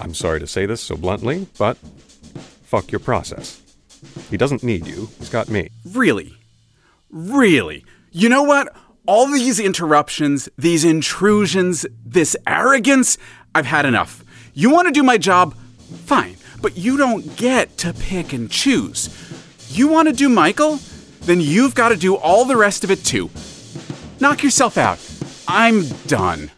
I'm 0.00 0.14
sorry 0.14 0.40
to 0.40 0.46
say 0.46 0.66
this 0.66 0.80
so 0.80 0.96
bluntly, 0.96 1.46
but 1.58 1.76
fuck 1.76 2.92
your 2.92 3.00
process. 3.00 3.62
He 4.30 4.36
doesn't 4.36 4.62
need 4.62 4.86
you. 4.86 5.08
He's 5.18 5.30
got 5.30 5.48
me. 5.48 5.70
Really? 5.84 6.34
Really? 7.10 7.84
You 8.12 8.28
know 8.28 8.42
what? 8.42 8.74
All 9.06 9.26
these 9.26 9.58
interruptions, 9.58 10.48
these 10.58 10.84
intrusions, 10.84 11.86
this 12.04 12.36
arrogance, 12.46 13.16
I've 13.54 13.66
had 13.66 13.86
enough. 13.86 14.22
You 14.52 14.70
want 14.70 14.86
to 14.88 14.92
do 14.92 15.02
my 15.02 15.18
job? 15.18 15.56
Fine. 16.04 16.36
But 16.60 16.76
you 16.76 16.96
don't 16.96 17.36
get 17.36 17.78
to 17.78 17.92
pick 17.94 18.32
and 18.32 18.50
choose. 18.50 19.08
You 19.70 19.88
want 19.88 20.08
to 20.08 20.14
do 20.14 20.28
Michael? 20.28 20.78
Then 21.22 21.40
you've 21.40 21.74
got 21.74 21.90
to 21.90 21.96
do 21.96 22.16
all 22.16 22.44
the 22.44 22.56
rest 22.56 22.84
of 22.84 22.90
it 22.90 23.04
too. 23.04 23.30
Knock 24.20 24.42
yourself 24.42 24.76
out. 24.76 24.98
I'm 25.50 25.88
done. 26.06 26.50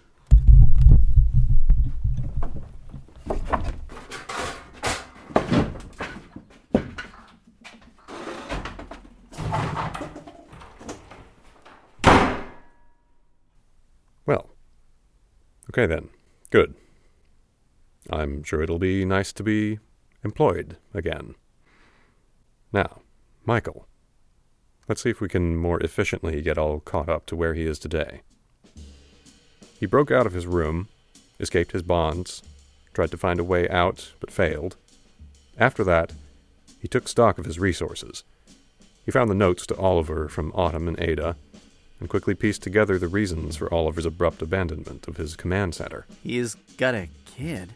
Well, 14.26 14.50
okay 15.70 15.86
then. 15.86 16.08
Good. 16.50 16.74
I'm 18.10 18.42
sure 18.42 18.60
it'll 18.60 18.80
be 18.80 19.04
nice 19.04 19.32
to 19.34 19.44
be 19.44 19.78
employed 20.24 20.78
again. 20.92 21.36
Now, 22.72 23.02
Michael, 23.44 23.86
let's 24.88 25.00
see 25.00 25.10
if 25.10 25.20
we 25.20 25.28
can 25.28 25.54
more 25.56 25.78
efficiently 25.78 26.42
get 26.42 26.58
all 26.58 26.80
caught 26.80 27.08
up 27.08 27.26
to 27.26 27.36
where 27.36 27.54
he 27.54 27.66
is 27.66 27.78
today. 27.78 28.22
He 29.80 29.86
broke 29.86 30.10
out 30.10 30.26
of 30.26 30.34
his 30.34 30.46
room, 30.46 30.88
escaped 31.40 31.72
his 31.72 31.82
bonds, 31.82 32.42
tried 32.92 33.10
to 33.12 33.16
find 33.16 33.40
a 33.40 33.44
way 33.44 33.66
out, 33.70 34.12
but 34.20 34.30
failed. 34.30 34.76
After 35.56 35.82
that, 35.84 36.12
he 36.78 36.86
took 36.86 37.08
stock 37.08 37.38
of 37.38 37.46
his 37.46 37.58
resources. 37.58 38.22
He 39.06 39.10
found 39.10 39.30
the 39.30 39.34
notes 39.34 39.66
to 39.66 39.76
Oliver 39.78 40.28
from 40.28 40.52
Autumn 40.54 40.86
and 40.86 41.00
Ada, 41.00 41.36
and 41.98 42.10
quickly 42.10 42.34
pieced 42.34 42.62
together 42.62 42.98
the 42.98 43.08
reasons 43.08 43.56
for 43.56 43.72
Oliver's 43.72 44.04
abrupt 44.04 44.42
abandonment 44.42 45.08
of 45.08 45.16
his 45.16 45.34
command 45.34 45.74
center. 45.74 46.06
He's 46.22 46.56
got 46.76 46.94
a 46.94 47.08
kid. 47.24 47.72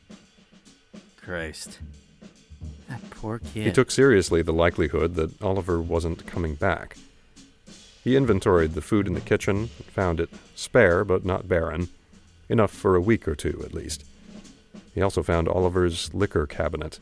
Christ. 1.17 1.79
That 2.91 3.01
poor 3.09 3.39
kid. 3.39 3.65
He 3.65 3.73
took 3.73 3.91
seriously 3.91 4.43
the 4.43 4.53
likelihood 4.53 5.15
that 5.15 5.41
Oliver 5.43 5.81
wasn't 5.81 6.27
coming 6.27 6.55
back. 6.55 6.99
He 8.05 8.17
inventoried 8.17 8.73
the 8.73 8.83
food 8.83 9.07
in 9.07 9.15
the 9.15 9.21
kitchen 9.23 9.57
and 9.57 9.87
found 9.87 10.21
it 10.21 10.29
spare 10.55 11.07
but 11.07 11.25
not 11.25 11.49
barren, 11.49 11.89
enough 12.51 12.71
for 12.71 12.95
a 12.95 13.01
week 13.01 13.27
or 13.27 13.35
two 13.35 13.63
at 13.65 13.73
least. 13.73 14.05
He 14.95 15.01
also 15.01 15.23
found 15.23 15.49
Oliver's 15.49 16.13
liquor 16.13 16.47
cabinet 16.47 16.99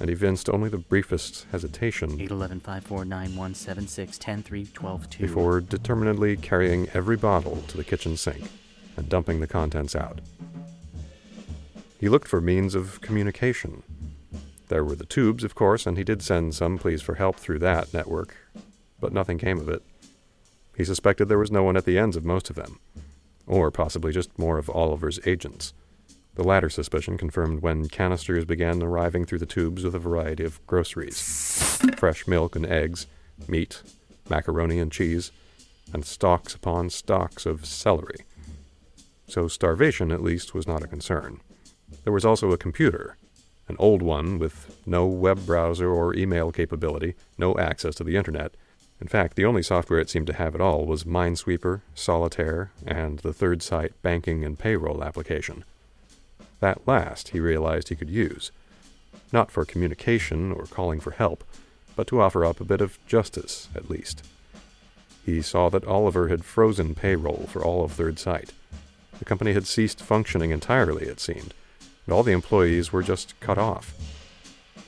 and 0.00 0.10
evinced 0.10 0.50
only 0.50 0.68
the 0.68 0.78
briefest 0.78 1.46
hesitation 1.52 2.20
811 2.20 2.58
549 2.58 3.54
10 4.18 4.42
3 4.42 4.66
12 4.66 5.10
2. 5.10 5.22
before 5.22 5.60
determinedly 5.60 6.36
carrying 6.36 6.88
every 6.92 7.16
bottle 7.16 7.62
to 7.68 7.76
the 7.76 7.84
kitchen 7.84 8.16
sink 8.16 8.50
and 8.96 9.08
dumping 9.08 9.38
the 9.38 9.46
contents 9.46 9.94
out. 9.94 10.20
He 12.00 12.08
looked 12.08 12.26
for 12.26 12.40
means 12.40 12.74
of 12.74 13.00
communication. 13.00 13.84
There 14.66 14.84
were 14.84 14.96
the 14.96 15.06
tubes, 15.06 15.44
of 15.44 15.54
course, 15.54 15.86
and 15.86 15.96
he 15.96 16.02
did 16.02 16.20
send 16.20 16.56
some 16.56 16.78
pleas 16.78 17.00
for 17.00 17.14
help 17.14 17.36
through 17.36 17.60
that 17.60 17.94
network, 17.94 18.34
but 18.98 19.12
nothing 19.12 19.38
came 19.38 19.60
of 19.60 19.68
it. 19.68 19.84
He 20.76 20.84
suspected 20.84 21.28
there 21.28 21.38
was 21.38 21.50
no 21.50 21.62
one 21.62 21.76
at 21.76 21.84
the 21.84 21.98
ends 21.98 22.16
of 22.16 22.24
most 22.24 22.50
of 22.50 22.56
them, 22.56 22.80
or 23.46 23.70
possibly 23.70 24.12
just 24.12 24.38
more 24.38 24.58
of 24.58 24.70
Oliver's 24.70 25.20
agents. 25.26 25.74
The 26.34 26.44
latter 26.44 26.70
suspicion 26.70 27.18
confirmed 27.18 27.60
when 27.60 27.88
canisters 27.88 28.46
began 28.46 28.82
arriving 28.82 29.26
through 29.26 29.40
the 29.40 29.46
tubes 29.46 29.84
with 29.84 29.94
a 29.94 29.98
variety 29.98 30.44
of 30.44 30.66
groceries 30.66 31.20
fresh 31.96 32.26
milk 32.26 32.56
and 32.56 32.64
eggs, 32.64 33.06
meat, 33.46 33.82
macaroni 34.30 34.78
and 34.78 34.90
cheese, 34.90 35.30
and 35.92 36.04
stalks 36.04 36.54
upon 36.54 36.88
stalks 36.90 37.44
of 37.44 37.66
celery. 37.66 38.24
So 39.26 39.48
starvation, 39.48 40.10
at 40.10 40.22
least, 40.22 40.54
was 40.54 40.66
not 40.66 40.82
a 40.82 40.86
concern. 40.86 41.40
There 42.04 42.12
was 42.12 42.24
also 42.24 42.50
a 42.52 42.58
computer, 42.58 43.16
an 43.68 43.76
old 43.78 44.02
one 44.02 44.38
with 44.38 44.78
no 44.86 45.06
web 45.06 45.44
browser 45.46 45.90
or 45.90 46.14
email 46.14 46.50
capability, 46.50 47.14
no 47.36 47.56
access 47.58 47.94
to 47.96 48.04
the 48.04 48.16
internet, 48.16 48.54
In 49.02 49.08
fact, 49.08 49.34
the 49.34 49.44
only 49.44 49.64
software 49.64 49.98
it 49.98 50.08
seemed 50.08 50.28
to 50.28 50.32
have 50.32 50.54
at 50.54 50.60
all 50.60 50.86
was 50.86 51.02
Minesweeper, 51.02 51.80
Solitaire, 51.92 52.70
and 52.86 53.18
the 53.18 53.32
Third 53.32 53.60
Sight 53.60 54.00
banking 54.00 54.44
and 54.44 54.56
payroll 54.56 55.02
application. 55.02 55.64
That 56.60 56.86
last 56.86 57.30
he 57.30 57.40
realized 57.40 57.88
he 57.88 57.96
could 57.96 58.08
use, 58.08 58.52
not 59.32 59.50
for 59.50 59.64
communication 59.64 60.52
or 60.52 60.66
calling 60.66 61.00
for 61.00 61.10
help, 61.10 61.42
but 61.96 62.06
to 62.06 62.20
offer 62.20 62.44
up 62.44 62.60
a 62.60 62.64
bit 62.64 62.80
of 62.80 63.04
justice, 63.08 63.68
at 63.74 63.90
least. 63.90 64.24
He 65.26 65.42
saw 65.42 65.68
that 65.70 65.84
Oliver 65.84 66.28
had 66.28 66.44
frozen 66.44 66.94
payroll 66.94 67.48
for 67.48 67.64
all 67.64 67.84
of 67.84 67.90
Third 67.90 68.20
Sight. 68.20 68.52
The 69.18 69.24
company 69.24 69.52
had 69.52 69.66
ceased 69.66 70.00
functioning 70.00 70.52
entirely, 70.52 71.06
it 71.06 71.18
seemed, 71.18 71.54
and 72.06 72.14
all 72.14 72.22
the 72.22 72.30
employees 72.30 72.92
were 72.92 73.02
just 73.02 73.38
cut 73.40 73.58
off. 73.58 73.96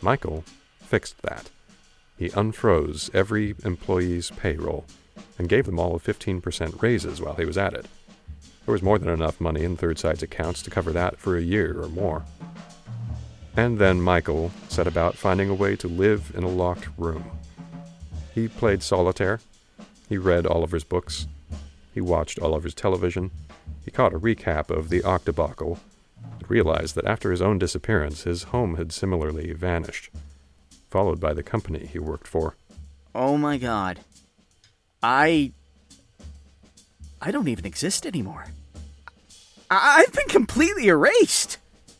Michael 0.00 0.44
fixed 0.78 1.20
that. 1.22 1.50
He 2.16 2.28
unfroze 2.30 3.10
every 3.14 3.54
employee's 3.64 4.30
payroll 4.30 4.84
and 5.38 5.48
gave 5.48 5.66
them 5.66 5.78
all 5.78 5.96
a 5.96 5.98
15% 5.98 6.80
raises 6.80 7.20
while 7.20 7.34
he 7.34 7.44
was 7.44 7.58
at 7.58 7.74
it. 7.74 7.86
There 8.64 8.72
was 8.72 8.82
more 8.82 8.98
than 8.98 9.08
enough 9.08 9.40
money 9.40 9.64
in 9.64 9.76
Third 9.76 9.98
Sight's 9.98 10.22
accounts 10.22 10.62
to 10.62 10.70
cover 10.70 10.92
that 10.92 11.18
for 11.18 11.36
a 11.36 11.42
year 11.42 11.80
or 11.80 11.88
more. 11.88 12.24
And 13.56 13.78
then 13.78 14.00
Michael 14.00 14.50
set 14.68 14.86
about 14.86 15.16
finding 15.16 15.48
a 15.48 15.54
way 15.54 15.76
to 15.76 15.88
live 15.88 16.32
in 16.34 16.44
a 16.44 16.48
locked 16.48 16.88
room. 16.96 17.24
He 18.34 18.48
played 18.48 18.82
solitaire. 18.82 19.40
He 20.08 20.18
read 20.18 20.46
Oliver's 20.46 20.82
books. 20.82 21.26
He 21.92 22.00
watched 22.00 22.40
Oliver's 22.40 22.74
television. 22.74 23.30
He 23.84 23.90
caught 23.90 24.14
a 24.14 24.18
recap 24.18 24.70
of 24.70 24.88
the 24.88 25.00
Octobuckle 25.02 25.78
and 26.22 26.50
realized 26.50 26.94
that 26.94 27.06
after 27.06 27.30
his 27.30 27.42
own 27.42 27.58
disappearance, 27.58 28.22
his 28.22 28.44
home 28.44 28.76
had 28.76 28.92
similarly 28.92 29.52
vanished, 29.52 30.10
followed 30.94 31.18
by 31.18 31.34
the 31.34 31.42
company 31.42 31.84
he 31.92 31.98
worked 31.98 32.28
for. 32.28 32.54
Oh 33.16 33.36
my 33.36 33.58
god. 33.58 33.98
I. 35.02 35.50
I 37.20 37.32
don't 37.32 37.48
even 37.48 37.66
exist 37.66 38.06
anymore. 38.06 38.44
I- 39.68 40.04
I've 40.06 40.12
been 40.12 40.28
completely 40.28 40.86
erased! 40.86 41.58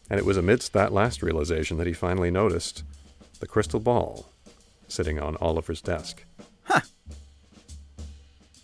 And 0.09 0.20
it 0.20 0.24
was 0.24 0.37
amidst 0.37 0.72
that 0.74 0.92
last 0.92 1.24
realization 1.24 1.76
that 1.78 1.88
he 1.88 1.92
finally 1.92 2.30
noticed 2.30 2.85
the 3.40 3.48
crystal 3.48 3.80
ball 3.80 4.26
sitting 4.87 5.18
on 5.18 5.37
Oliver's 5.40 5.80
desk. 5.83 6.24
Huh. 6.62 6.83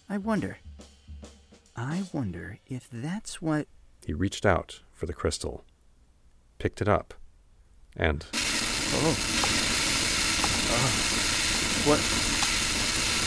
I 0.08 0.16
wonder. 0.18 0.58
I 1.74 2.04
wonder 2.12 2.60
if 2.68 2.86
that's 2.92 3.42
what. 3.42 3.66
He 4.06 4.12
reached 4.14 4.46
out 4.46 4.78
for 4.92 5.06
the 5.06 5.12
crystal, 5.12 5.64
picked 6.60 6.80
it 6.80 6.88
up, 6.88 7.14
and 7.96 8.24
Oh. 8.32 9.59
Oh. 10.70 10.90
What. 11.86 11.98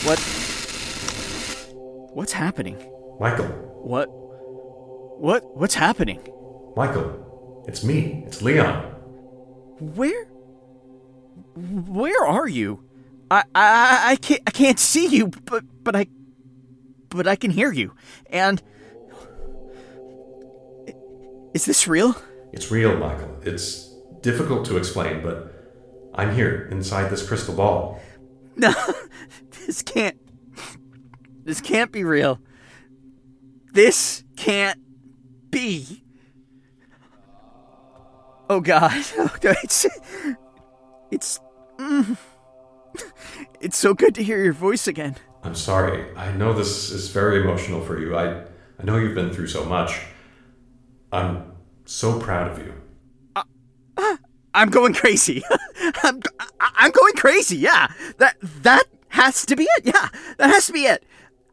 What. 0.06 0.18
What's 2.14 2.32
happening? 2.32 2.76
Michael. 3.20 3.46
What. 3.46 4.08
What. 5.20 5.56
What's 5.56 5.74
happening? 5.74 6.20
Michael, 6.76 7.64
it's 7.68 7.84
me. 7.84 8.24
It's 8.26 8.42
Leon. 8.42 8.76
Where. 9.78 10.26
Where 11.54 12.26
are 12.26 12.48
you? 12.48 12.84
I, 13.30 13.42
I, 13.54 14.12
I 14.12 14.16
can't 14.16 14.42
I 14.46 14.50
can't 14.50 14.78
see 14.78 15.06
you, 15.06 15.28
but 15.28 15.64
but 15.82 15.96
I 15.96 16.06
but 17.08 17.26
I 17.26 17.36
can 17.36 17.50
hear 17.50 17.72
you. 17.72 17.94
And 18.30 18.62
is 21.54 21.64
this 21.64 21.86
real? 21.86 22.16
It's 22.52 22.70
real, 22.70 22.96
Michael. 22.96 23.36
It's 23.42 23.94
difficult 24.20 24.64
to 24.66 24.76
explain, 24.76 25.22
but 25.22 25.53
I'm 26.14 26.34
here 26.34 26.68
inside 26.70 27.10
this 27.10 27.26
crystal 27.26 27.54
ball. 27.54 28.00
No, 28.56 28.72
this 29.66 29.82
can't. 29.82 30.16
This 31.44 31.60
can't 31.60 31.90
be 31.90 32.04
real. 32.04 32.40
This 33.72 34.22
can't 34.36 34.80
be. 35.50 36.04
Oh 38.48 38.60
God! 38.60 38.92
It's 39.42 39.86
it's 41.10 41.40
mm, 41.78 42.16
it's 43.60 43.76
so 43.76 43.94
good 43.94 44.14
to 44.14 44.22
hear 44.22 44.42
your 44.42 44.52
voice 44.52 44.86
again. 44.86 45.16
I'm 45.42 45.54
sorry. 45.54 46.06
I 46.16 46.32
know 46.32 46.52
this 46.52 46.90
is 46.90 47.08
very 47.08 47.42
emotional 47.42 47.80
for 47.80 47.98
you. 47.98 48.16
I 48.16 48.44
I 48.78 48.84
know 48.84 48.96
you've 48.96 49.14
been 49.14 49.32
through 49.32 49.48
so 49.48 49.64
much. 49.64 50.00
I'm 51.12 51.52
so 51.84 52.18
proud 52.18 52.50
of 52.50 52.58
you. 52.58 52.74
I'm 54.54 54.70
going 54.70 54.94
crazy. 54.94 55.42
I'm 56.02 56.22
I'm 56.60 56.90
going 56.92 57.14
crazy. 57.14 57.56
Yeah, 57.56 57.88
that 58.18 58.36
that 58.62 58.84
has 59.08 59.44
to 59.46 59.56
be 59.56 59.64
it. 59.76 59.86
Yeah, 59.86 60.08
that 60.38 60.48
has 60.50 60.66
to 60.68 60.72
be 60.72 60.84
it. 60.84 61.04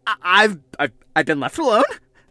I, 0.07 0.15
I've 0.21 0.59
I've 0.79 0.91
I've 1.15 1.25
been 1.25 1.39
left 1.39 1.57
alone. 1.57 1.83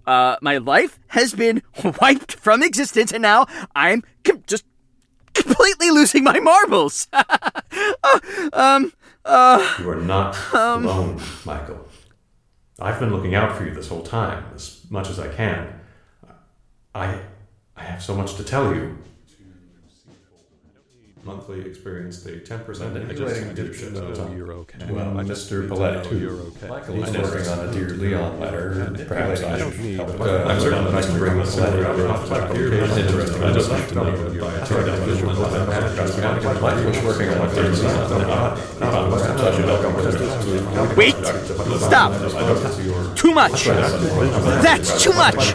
Uh, 0.07 0.37
my 0.43 0.59
life 0.59 0.99
has 1.09 1.35
been 1.35 1.63
wiped 2.01 2.35
from 2.35 2.63
existence, 2.63 3.13
and 3.13 3.23
now 3.23 3.47
I'm 3.75 4.03
com- 4.25 4.43
just 4.47 4.65
completely 5.35 5.91
losing 5.91 6.25
my 6.25 6.39
marbles. 6.41 7.09
uh, 7.13 7.23
um. 8.53 8.93
Uh. 9.25 9.75
You 9.79 9.91
are 9.91 9.97
not 10.01 10.37
Um. 10.55 10.85
alone, 10.87 11.21
Michael. 11.45 11.87
I've 12.81 12.99
been 12.99 13.11
looking 13.11 13.35
out 13.35 13.55
for 13.57 13.67
you 13.67 13.75
this 13.75 13.89
whole 13.89 14.03
time, 14.03 14.45
as 14.55 14.81
much 14.91 15.11
as 15.11 15.19
I 15.21 15.29
can. 15.29 15.81
I 16.95 17.21
I 17.77 17.83
have 17.83 18.03
so 18.03 18.15
much 18.15 18.35
to 18.37 18.45
tell 18.45 18.75
you. 18.75 18.97
Monthly 21.23 21.61
experienced 21.61 22.25
a 22.27 22.39
10% 22.39 23.11
adjustment 23.11 23.57
to 23.57 23.93
know 24.15 24.35
you're 24.35 24.53
okay. 24.53 24.79
Well, 24.91 25.13
Mr. 25.17 25.69
Palette, 25.69 26.11
you're 26.13 26.33
okay. 26.33 26.69
Michael 26.69 27.03
is 27.05 27.13
working 27.17 27.49
on 27.49 27.69
a 27.69 27.73
Dear 27.73 27.91
Leon 27.91 28.41
letter, 28.41 28.71
and 28.81 29.07
perhaps 29.07 29.43
I 29.43 29.59
should 29.59 29.97
help. 29.97 30.19
Uh, 30.19 30.45
I'm 30.45 30.59
certain 30.61 30.85
that 30.85 30.95
I 30.95 31.03
can 31.03 31.19
bring 31.19 31.37
this 31.37 31.59
letter 31.59 31.87
out. 31.87 31.99
It's 32.57 32.97
interesting. 32.97 33.43
I 33.43 33.53
just 33.53 33.71
like 33.71 33.87
to 33.89 33.95
know 33.97 34.05
that 34.17 34.41
by 34.41 34.55
a 34.55 35.05
visual 35.05 35.35
Michael 36.61 36.85
was 36.87 37.03
working 37.05 37.29
on 37.29 37.49
a 37.49 37.55
Dear 37.55 37.69
Leon. 37.71 38.57
Perhaps 38.79 39.43
I 39.43 39.57
should 39.57 39.65
help. 39.67 40.97
Wait! 40.97 41.17
Stop! 41.81 42.13
Too 43.17 43.35
much! 43.35 43.67
That's 43.67 45.03
too 45.03 45.13
much! 45.13 45.53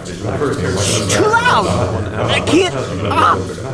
Too 1.12 1.26
loud! 1.26 1.66
I 2.30 2.40
can't. 2.46 2.76
Ah! 3.10 3.65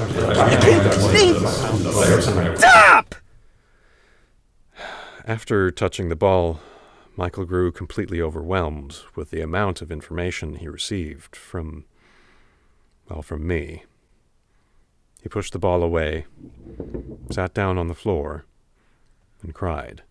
Stop! 2.58 3.16
After 5.26 5.72
touching 5.72 6.10
the 6.10 6.16
ball, 6.16 6.60
Michael 7.16 7.46
grew 7.46 7.72
completely 7.72 8.22
overwhelmed 8.22 9.02
with 9.16 9.32
the 9.32 9.42
amount 9.42 9.82
of 9.82 9.92
information 9.92 10.56
he 10.56 10.68
received 10.68 11.36
from, 11.36 11.86
well, 13.10 13.22
from 13.22 13.46
me. 13.46 13.84
He 15.22 15.30
pushed 15.30 15.54
the 15.54 15.60
ball 15.60 15.84
away, 15.84 16.26
sat 17.30 17.54
down 17.54 17.78
on 17.78 17.88
the 17.88 17.94
floor, 17.94 18.46
and 19.44 19.54
cried. 19.54 20.04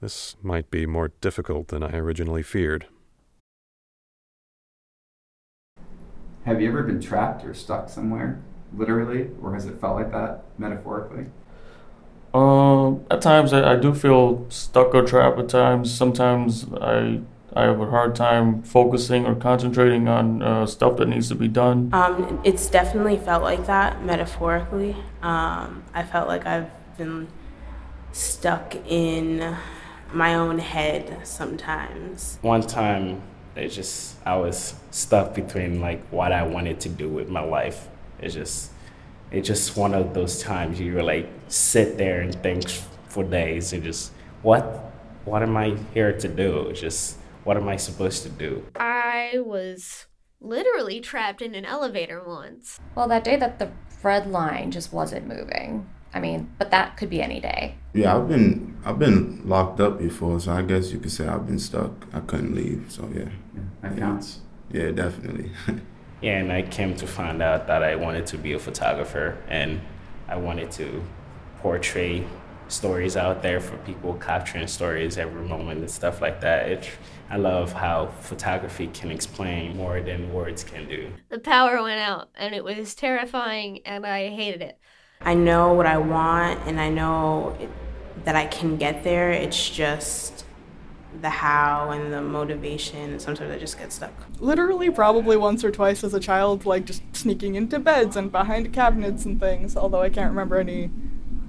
This 0.00 0.36
might 0.42 0.70
be 0.70 0.84
more 0.84 1.12
difficult 1.20 1.68
than 1.68 1.82
I 1.82 1.96
originally 1.96 2.42
feared. 2.42 2.86
Have 6.44 6.60
you 6.60 6.68
ever 6.68 6.82
been 6.82 7.00
trapped 7.00 7.44
or 7.44 7.54
stuck 7.54 7.88
somewhere, 7.88 8.40
literally, 8.76 9.30
or 9.40 9.54
has 9.54 9.66
it 9.66 9.80
felt 9.80 9.96
like 9.96 10.10
that 10.10 10.44
metaphorically? 10.58 11.26
Um, 12.34 13.04
at 13.10 13.20
times 13.20 13.52
I, 13.52 13.74
I 13.74 13.76
do 13.76 13.94
feel 13.94 14.46
stuck 14.48 14.94
or 14.94 15.02
trapped. 15.02 15.38
At 15.38 15.48
times, 15.48 15.92
sometimes 15.92 16.66
I 16.80 17.20
I 17.54 17.64
have 17.64 17.80
a 17.80 17.86
hard 17.90 18.14
time 18.16 18.62
focusing 18.62 19.26
or 19.26 19.34
concentrating 19.34 20.08
on 20.08 20.42
uh, 20.42 20.66
stuff 20.66 20.96
that 20.96 21.08
needs 21.08 21.28
to 21.28 21.34
be 21.34 21.48
done. 21.48 21.90
Um, 21.92 22.40
it's 22.44 22.68
definitely 22.70 23.18
felt 23.18 23.42
like 23.42 23.66
that 23.66 24.02
metaphorically. 24.04 24.96
Um, 25.20 25.82
I 25.92 26.02
felt 26.02 26.28
like 26.28 26.46
I've 26.46 26.70
been 26.96 27.28
stuck 28.12 28.74
in 28.86 29.54
my 30.12 30.34
own 30.34 30.58
head 30.58 31.26
sometimes. 31.26 32.38
One 32.40 32.62
time, 32.62 33.20
it's 33.54 33.74
just 33.74 34.16
I 34.24 34.36
was 34.36 34.74
stuck 34.92 35.34
between 35.34 35.80
like 35.80 36.06
what 36.10 36.32
I 36.32 36.44
wanted 36.44 36.78
to 36.80 36.88
do 36.88 37.08
with 37.08 37.28
my 37.28 37.42
life. 37.42 37.88
It's 38.20 38.34
just 38.34 38.70
it's 39.32 39.48
just 39.48 39.76
one 39.76 39.94
of 39.94 40.14
those 40.14 40.40
times 40.42 40.78
you 40.78 41.02
like 41.02 41.28
sit 41.48 41.98
there 41.98 42.20
and 42.20 42.34
think 42.42 42.68
for 43.08 43.24
days 43.24 43.72
and 43.72 43.82
just 43.82 44.12
what 44.42 44.92
what 45.24 45.42
am 45.42 45.56
I 45.56 45.76
here 45.94 46.12
to 46.16 46.28
do? 46.28 46.68
It's 46.68 46.80
just 46.80 47.18
what 47.44 47.56
am 47.56 47.68
I 47.68 47.76
supposed 47.76 48.22
to 48.22 48.28
do? 48.28 48.64
I 48.76 49.38
was 49.38 50.06
literally 50.40 51.00
trapped 51.00 51.42
in 51.42 51.54
an 51.54 51.64
elevator 51.64 52.22
once. 52.24 52.78
Well, 52.94 53.08
that 53.08 53.24
day 53.24 53.36
that 53.36 53.58
the 53.58 53.70
red 54.02 54.26
line 54.26 54.70
just 54.70 54.92
wasn't 54.92 55.26
moving. 55.26 55.88
I 56.14 56.20
mean, 56.20 56.52
but 56.58 56.70
that 56.70 56.98
could 56.98 57.08
be 57.08 57.22
any 57.22 57.40
day. 57.40 57.76
Yeah, 57.94 58.16
I've 58.16 58.28
been 58.28 58.76
I've 58.84 58.98
been 58.98 59.48
locked 59.48 59.80
up 59.80 59.98
before, 59.98 60.38
so 60.40 60.52
I 60.52 60.62
guess 60.62 60.92
you 60.92 60.98
could 60.98 61.12
say 61.12 61.26
I've 61.26 61.46
been 61.46 61.58
stuck. 61.58 62.06
I 62.12 62.20
couldn't 62.20 62.54
leave, 62.54 62.86
so 62.88 63.08
yeah. 63.14 63.30
that 63.80 63.96
counts. 63.96 64.41
Yeah, 64.72 64.90
definitely. 64.90 65.52
Yeah, 66.22 66.38
and 66.38 66.52
I 66.52 66.62
came 66.62 66.94
to 66.98 67.06
find 67.08 67.42
out 67.42 67.66
that 67.66 67.82
I 67.82 67.96
wanted 67.96 68.26
to 68.26 68.38
be 68.38 68.52
a 68.52 68.58
photographer 68.60 69.36
and 69.48 69.80
I 70.28 70.36
wanted 70.36 70.70
to 70.72 71.02
portray 71.58 72.24
stories 72.68 73.16
out 73.16 73.42
there 73.42 73.58
for 73.58 73.76
people 73.78 74.14
capturing 74.14 74.68
stories 74.68 75.18
every 75.18 75.42
moment 75.42 75.80
and 75.80 75.90
stuff 75.90 76.20
like 76.20 76.40
that. 76.40 76.68
It, 76.68 76.90
I 77.28 77.38
love 77.38 77.72
how 77.72 78.06
photography 78.20 78.86
can 78.86 79.10
explain 79.10 79.76
more 79.76 80.00
than 80.00 80.32
words 80.32 80.62
can 80.62 80.88
do. 80.88 81.10
The 81.28 81.40
power 81.40 81.82
went 81.82 82.00
out 82.00 82.28
and 82.36 82.54
it 82.54 82.62
was 82.62 82.94
terrifying 82.94 83.80
and 83.84 84.06
I 84.06 84.28
hated 84.28 84.62
it. 84.62 84.78
I 85.20 85.34
know 85.34 85.72
what 85.74 85.86
I 85.86 85.98
want 85.98 86.60
and 86.68 86.80
I 86.80 86.88
know 86.88 87.56
it, 87.60 87.68
that 88.24 88.36
I 88.36 88.46
can 88.46 88.76
get 88.76 89.02
there. 89.02 89.32
It's 89.32 89.68
just 89.68 90.44
the 91.20 91.30
how 91.30 91.90
and 91.90 92.12
the 92.12 92.20
motivation. 92.20 93.18
Sometimes 93.18 93.50
I 93.50 93.58
just 93.58 93.78
get 93.78 93.92
stuck. 93.92 94.12
Literally, 94.40 94.90
probably 94.90 95.36
once 95.36 95.64
or 95.64 95.70
twice 95.70 96.02
as 96.02 96.14
a 96.14 96.20
child, 96.20 96.64
like 96.66 96.84
just 96.84 97.02
sneaking 97.14 97.54
into 97.54 97.78
beds 97.78 98.16
and 98.16 98.32
behind 98.32 98.72
cabinets 98.72 99.24
and 99.24 99.38
things, 99.38 99.76
although 99.76 100.02
I 100.02 100.08
can't 100.08 100.30
remember 100.30 100.58
any 100.58 100.90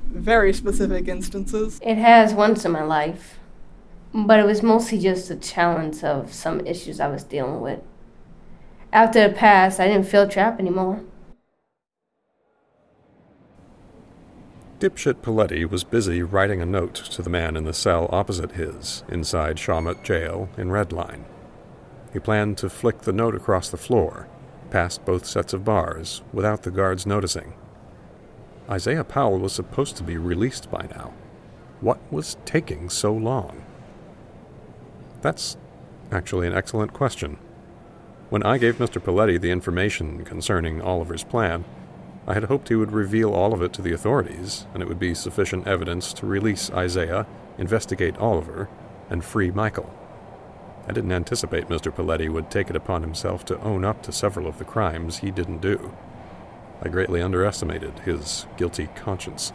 very 0.07 0.53
specific 0.53 1.07
instances. 1.07 1.79
It 1.81 1.97
has 1.97 2.33
once 2.33 2.65
in 2.65 2.71
my 2.71 2.83
life, 2.83 3.39
but 4.13 4.39
it 4.39 4.45
was 4.45 4.61
mostly 4.61 4.99
just 4.99 5.31
a 5.31 5.35
challenge 5.35 6.03
of 6.03 6.33
some 6.33 6.65
issues 6.65 6.99
I 6.99 7.07
was 7.07 7.23
dealing 7.23 7.61
with. 7.61 7.81
After 8.91 9.27
the 9.27 9.33
past, 9.33 9.79
I 9.79 9.87
didn't 9.87 10.07
feel 10.07 10.27
trapped 10.27 10.59
anymore. 10.59 11.01
Dipshit 14.83 15.21
Poletti 15.21 15.63
was 15.63 15.85
busy 15.85 16.21
writing 16.23 16.61
a 16.61 16.65
note 16.65 16.95
to 16.95 17.21
the 17.21 17.29
man 17.29 17.55
in 17.55 17.63
the 17.63 17.71
cell 17.71 18.09
opposite 18.11 18.51
his, 18.51 19.05
inside 19.07 19.55
Shawmut 19.55 20.03
Jail 20.03 20.49
in 20.57 20.67
Redline. 20.67 21.23
He 22.11 22.19
planned 22.19 22.57
to 22.57 22.69
flick 22.69 23.03
the 23.03 23.13
note 23.13 23.33
across 23.33 23.69
the 23.69 23.77
floor, 23.77 24.27
past 24.71 25.05
both 25.05 25.25
sets 25.25 25.53
of 25.53 25.63
bars, 25.63 26.21
without 26.33 26.63
the 26.63 26.69
guards 26.69 27.05
noticing. 27.05 27.53
Isaiah 28.69 29.05
Powell 29.05 29.39
was 29.39 29.53
supposed 29.53 29.95
to 29.95 30.03
be 30.03 30.17
released 30.17 30.69
by 30.69 30.85
now. 30.91 31.13
What 31.79 31.99
was 32.11 32.35
taking 32.43 32.89
so 32.89 33.13
long? 33.13 33.63
That's 35.21 35.55
actually 36.11 36.45
an 36.45 36.53
excellent 36.53 36.91
question. 36.91 37.37
When 38.29 38.43
I 38.43 38.57
gave 38.57 38.79
Mr. 38.79 39.01
Poletti 39.01 39.39
the 39.39 39.51
information 39.51 40.25
concerning 40.25 40.81
Oliver's 40.81 41.23
plan, 41.23 41.63
I 42.25 42.33
had 42.33 42.45
hoped 42.45 42.69
he 42.69 42.75
would 42.75 42.91
reveal 42.91 43.33
all 43.33 43.53
of 43.53 43.61
it 43.61 43.73
to 43.73 43.81
the 43.81 43.93
authorities, 43.93 44.65
and 44.73 44.81
it 44.81 44.87
would 44.87 44.99
be 44.99 45.13
sufficient 45.13 45.67
evidence 45.67 46.13
to 46.13 46.25
release 46.25 46.71
Isaiah, 46.71 47.27
investigate 47.57 48.17
Oliver, 48.17 48.69
and 49.09 49.23
free 49.25 49.51
Michael. 49.51 49.93
I 50.87 50.93
didn't 50.93 51.11
anticipate 51.11 51.69
Mr. 51.69 51.93
Poletti 51.93 52.29
would 52.29 52.49
take 52.49 52.69
it 52.69 52.75
upon 52.75 53.01
himself 53.01 53.43
to 53.45 53.59
own 53.61 53.83
up 53.83 54.01
to 54.03 54.11
several 54.11 54.47
of 54.47 54.57
the 54.57 54.65
crimes 54.65 55.17
he 55.17 55.31
didn't 55.31 55.61
do. 55.61 55.93
I 56.81 56.89
greatly 56.89 57.21
underestimated 57.21 57.99
his 57.99 58.45
guilty 58.57 58.87
conscience. 58.95 59.53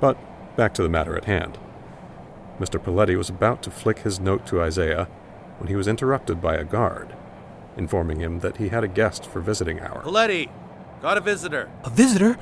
But 0.00 0.16
back 0.56 0.74
to 0.74 0.82
the 0.82 0.88
matter 0.88 1.16
at 1.16 1.24
hand. 1.24 1.58
Mr. 2.58 2.82
Poletti 2.82 3.16
was 3.16 3.28
about 3.28 3.62
to 3.62 3.70
flick 3.70 4.00
his 4.00 4.18
note 4.18 4.46
to 4.46 4.62
Isaiah 4.62 5.08
when 5.58 5.68
he 5.68 5.76
was 5.76 5.88
interrupted 5.88 6.40
by 6.40 6.54
a 6.54 6.64
guard, 6.64 7.14
informing 7.76 8.20
him 8.20 8.40
that 8.40 8.56
he 8.56 8.68
had 8.68 8.84
a 8.84 8.88
guest 8.88 9.26
for 9.26 9.40
visiting 9.40 9.80
hour. 9.80 10.02
Poletti, 10.02 10.48
got 11.00 11.16
a 11.16 11.20
visitor. 11.20 11.70
A 11.84 11.90
visitor? 11.90 12.36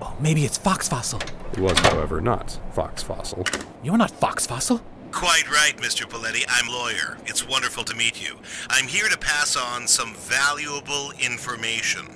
Oh, 0.00 0.16
maybe 0.20 0.44
it's 0.44 0.58
Fox 0.58 0.88
Fossil. 0.88 1.20
It 1.52 1.58
was, 1.58 1.78
however, 1.78 2.20
not 2.20 2.58
Fox 2.72 3.02
Fossil. 3.02 3.44
You're 3.82 3.96
not 3.98 4.10
Fox 4.10 4.46
Fossil. 4.46 4.80
Quite 5.10 5.50
right, 5.50 5.76
Mr. 5.78 6.04
Poletti. 6.06 6.44
I'm 6.48 6.68
lawyer. 6.68 7.18
It's 7.26 7.46
wonderful 7.48 7.82
to 7.84 7.96
meet 7.96 8.22
you. 8.22 8.36
I'm 8.68 8.86
here 8.86 9.08
to 9.08 9.18
pass 9.18 9.56
on 9.56 9.88
some 9.88 10.14
valuable 10.14 11.12
information. 11.18 12.06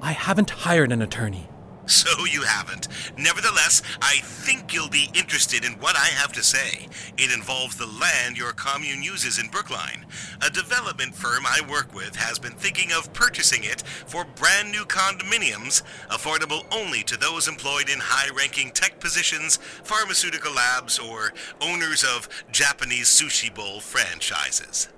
I 0.00 0.12
haven't 0.12 0.50
hired 0.50 0.92
an 0.92 1.02
attorney. 1.02 1.48
So 2.00 2.24
you 2.24 2.42
haven't. 2.42 2.86
Nevertheless, 3.18 3.82
I 4.00 4.18
think 4.22 4.72
you'll 4.72 4.88
be 4.88 5.10
interested 5.12 5.64
in 5.64 5.72
what 5.80 5.96
I 5.96 6.06
have 6.06 6.32
to 6.34 6.42
say. 6.42 6.88
It 7.18 7.34
involves 7.34 7.76
the 7.76 7.86
land 7.86 8.38
your 8.38 8.52
commune 8.52 9.02
uses 9.02 9.38
in 9.40 9.48
Brookline. 9.48 10.06
A 10.40 10.50
development 10.50 11.16
firm 11.16 11.44
I 11.44 11.60
work 11.68 11.92
with 11.92 12.14
has 12.14 12.38
been 12.38 12.52
thinking 12.52 12.92
of 12.92 13.12
purchasing 13.12 13.64
it 13.64 13.82
for 14.06 14.24
brand 14.24 14.70
new 14.70 14.84
condominiums, 14.84 15.82
affordable 16.08 16.64
only 16.72 17.02
to 17.02 17.18
those 17.18 17.48
employed 17.48 17.90
in 17.90 17.98
high 17.98 18.30
ranking 18.34 18.70
tech 18.70 19.00
positions, 19.00 19.56
pharmaceutical 19.82 20.54
labs, 20.54 20.98
or 20.98 21.32
owners 21.60 22.04
of 22.04 22.28
Japanese 22.52 23.08
sushi 23.08 23.52
bowl 23.52 23.80
franchises. 23.80 24.88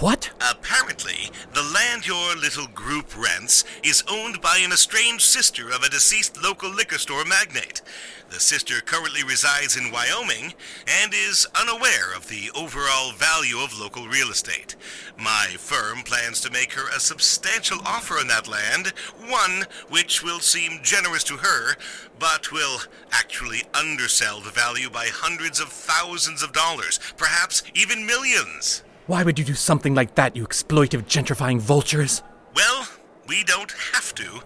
What? 0.00 0.30
Apparently, 0.40 1.30
the 1.52 1.62
land 1.62 2.06
your 2.06 2.34
little 2.34 2.66
group 2.68 3.14
rents 3.14 3.64
is 3.82 4.02
owned 4.10 4.40
by 4.40 4.56
an 4.56 4.72
estranged 4.72 5.20
sister 5.20 5.68
of 5.68 5.82
a 5.82 5.90
deceased 5.90 6.42
local 6.42 6.70
liquor 6.70 6.96
store 6.96 7.26
magnate. 7.26 7.82
The 8.30 8.40
sister 8.40 8.80
currently 8.80 9.22
resides 9.22 9.76
in 9.76 9.92
Wyoming 9.92 10.54
and 10.86 11.12
is 11.12 11.46
unaware 11.54 12.14
of 12.16 12.28
the 12.28 12.50
overall 12.56 13.12
value 13.12 13.58
of 13.58 13.78
local 13.78 14.08
real 14.08 14.30
estate. 14.30 14.74
My 15.18 15.48
firm 15.58 15.98
plans 16.02 16.40
to 16.40 16.50
make 16.50 16.72
her 16.72 16.88
a 16.88 16.98
substantial 16.98 17.80
offer 17.84 18.14
on 18.14 18.28
that 18.28 18.48
land, 18.48 18.94
one 19.28 19.66
which 19.90 20.22
will 20.22 20.40
seem 20.40 20.80
generous 20.82 21.24
to 21.24 21.36
her, 21.36 21.76
but 22.18 22.50
will 22.50 22.78
actually 23.12 23.64
undersell 23.74 24.40
the 24.40 24.48
value 24.48 24.88
by 24.88 25.08
hundreds 25.08 25.60
of 25.60 25.68
thousands 25.68 26.42
of 26.42 26.54
dollars, 26.54 26.98
perhaps 27.18 27.62
even 27.74 28.06
millions. 28.06 28.82
Why 29.10 29.24
would 29.24 29.40
you 29.40 29.44
do 29.44 29.54
something 29.54 29.92
like 29.92 30.14
that, 30.14 30.36
you 30.36 30.46
exploitive, 30.46 31.02
gentrifying 31.06 31.58
vultures? 31.58 32.22
Well, 32.54 32.86
we 33.26 33.42
don't 33.42 33.72
have 33.92 34.14
to, 34.14 34.42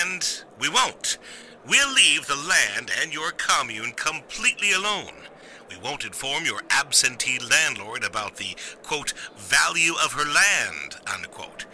and 0.00 0.44
we 0.60 0.68
won't. 0.68 1.18
We'll 1.66 1.92
leave 1.92 2.24
the 2.28 2.36
land 2.36 2.92
and 3.02 3.12
your 3.12 3.32
commune 3.32 3.94
completely 3.96 4.70
alone. 4.70 5.10
We 5.68 5.76
won't 5.78 6.04
inform 6.04 6.44
your 6.44 6.60
absentee 6.70 7.40
landlord 7.50 8.04
about 8.04 8.36
the, 8.36 8.54
quote, 8.84 9.12
value 9.36 9.94
of 10.04 10.12
her 10.12 10.24
land, 10.24 10.98
unquote. 11.12 11.66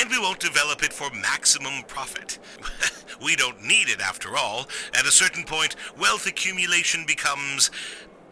And 0.00 0.10
we 0.10 0.18
won't 0.18 0.40
develop 0.40 0.82
it 0.82 0.92
for 0.92 1.08
maximum 1.10 1.84
profit. 1.86 2.40
we 3.24 3.36
don't 3.36 3.62
need 3.62 3.90
it 3.90 4.00
after 4.00 4.36
all. 4.36 4.66
At 4.92 5.06
a 5.06 5.12
certain 5.12 5.44
point, 5.44 5.76
wealth 5.96 6.26
accumulation 6.26 7.04
becomes 7.06 7.70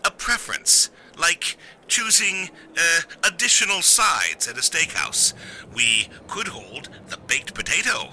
a 0.04 0.10
preference, 0.10 0.90
like 1.18 1.56
choosing 1.86 2.50
uh, 2.76 3.00
additional 3.24 3.82
sides 3.82 4.48
at 4.48 4.56
a 4.56 4.60
steakhouse. 4.60 5.34
We 5.74 6.08
could 6.28 6.48
hold 6.48 6.88
the 7.08 7.18
baked 7.18 7.54
potato 7.54 8.10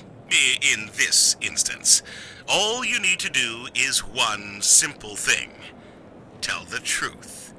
in 0.61 0.87
this 0.95 1.35
instance. 1.41 2.03
All 2.47 2.83
you 2.85 2.99
need 2.99 3.19
to 3.19 3.29
do 3.29 3.67
is 3.75 3.99
one 3.99 4.61
simple 4.61 5.15
thing 5.15 5.51
tell 6.41 6.63
the 6.65 6.79
truth. 6.79 7.53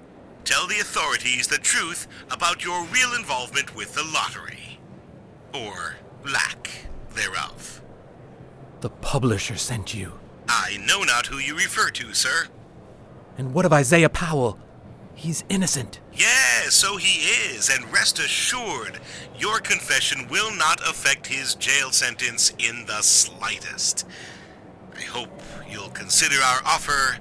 Tell 0.44 0.66
the 0.66 0.80
authorities 0.80 1.46
the 1.46 1.58
truth 1.58 2.08
about 2.30 2.64
your 2.64 2.84
real 2.86 3.14
involvement 3.14 3.76
with 3.76 3.94
the 3.94 4.02
lottery. 4.02 4.80
Or 5.54 5.94
lack 6.28 6.68
thereof. 7.14 7.80
The 8.80 8.90
publisher 8.90 9.56
sent 9.56 9.94
you. 9.94 10.18
I 10.48 10.78
know 10.84 11.04
not 11.04 11.26
who 11.26 11.38
you 11.38 11.56
refer 11.56 11.90
to, 11.90 12.12
sir. 12.12 12.48
And 13.42 13.52
what 13.52 13.64
of 13.64 13.72
Isaiah 13.72 14.08
Powell? 14.08 14.56
He's 15.16 15.42
innocent. 15.48 15.98
Yes, 16.12 16.74
so 16.74 16.96
he 16.96 17.26
is, 17.26 17.68
and 17.68 17.92
rest 17.92 18.20
assured, 18.20 19.00
your 19.36 19.58
confession 19.58 20.28
will 20.28 20.54
not 20.54 20.80
affect 20.88 21.26
his 21.26 21.56
jail 21.56 21.90
sentence 21.90 22.52
in 22.60 22.86
the 22.86 23.02
slightest. 23.02 24.06
I 24.96 25.00
hope 25.00 25.42
you'll 25.68 25.90
consider 25.90 26.36
our 26.36 26.60
offer 26.64 27.18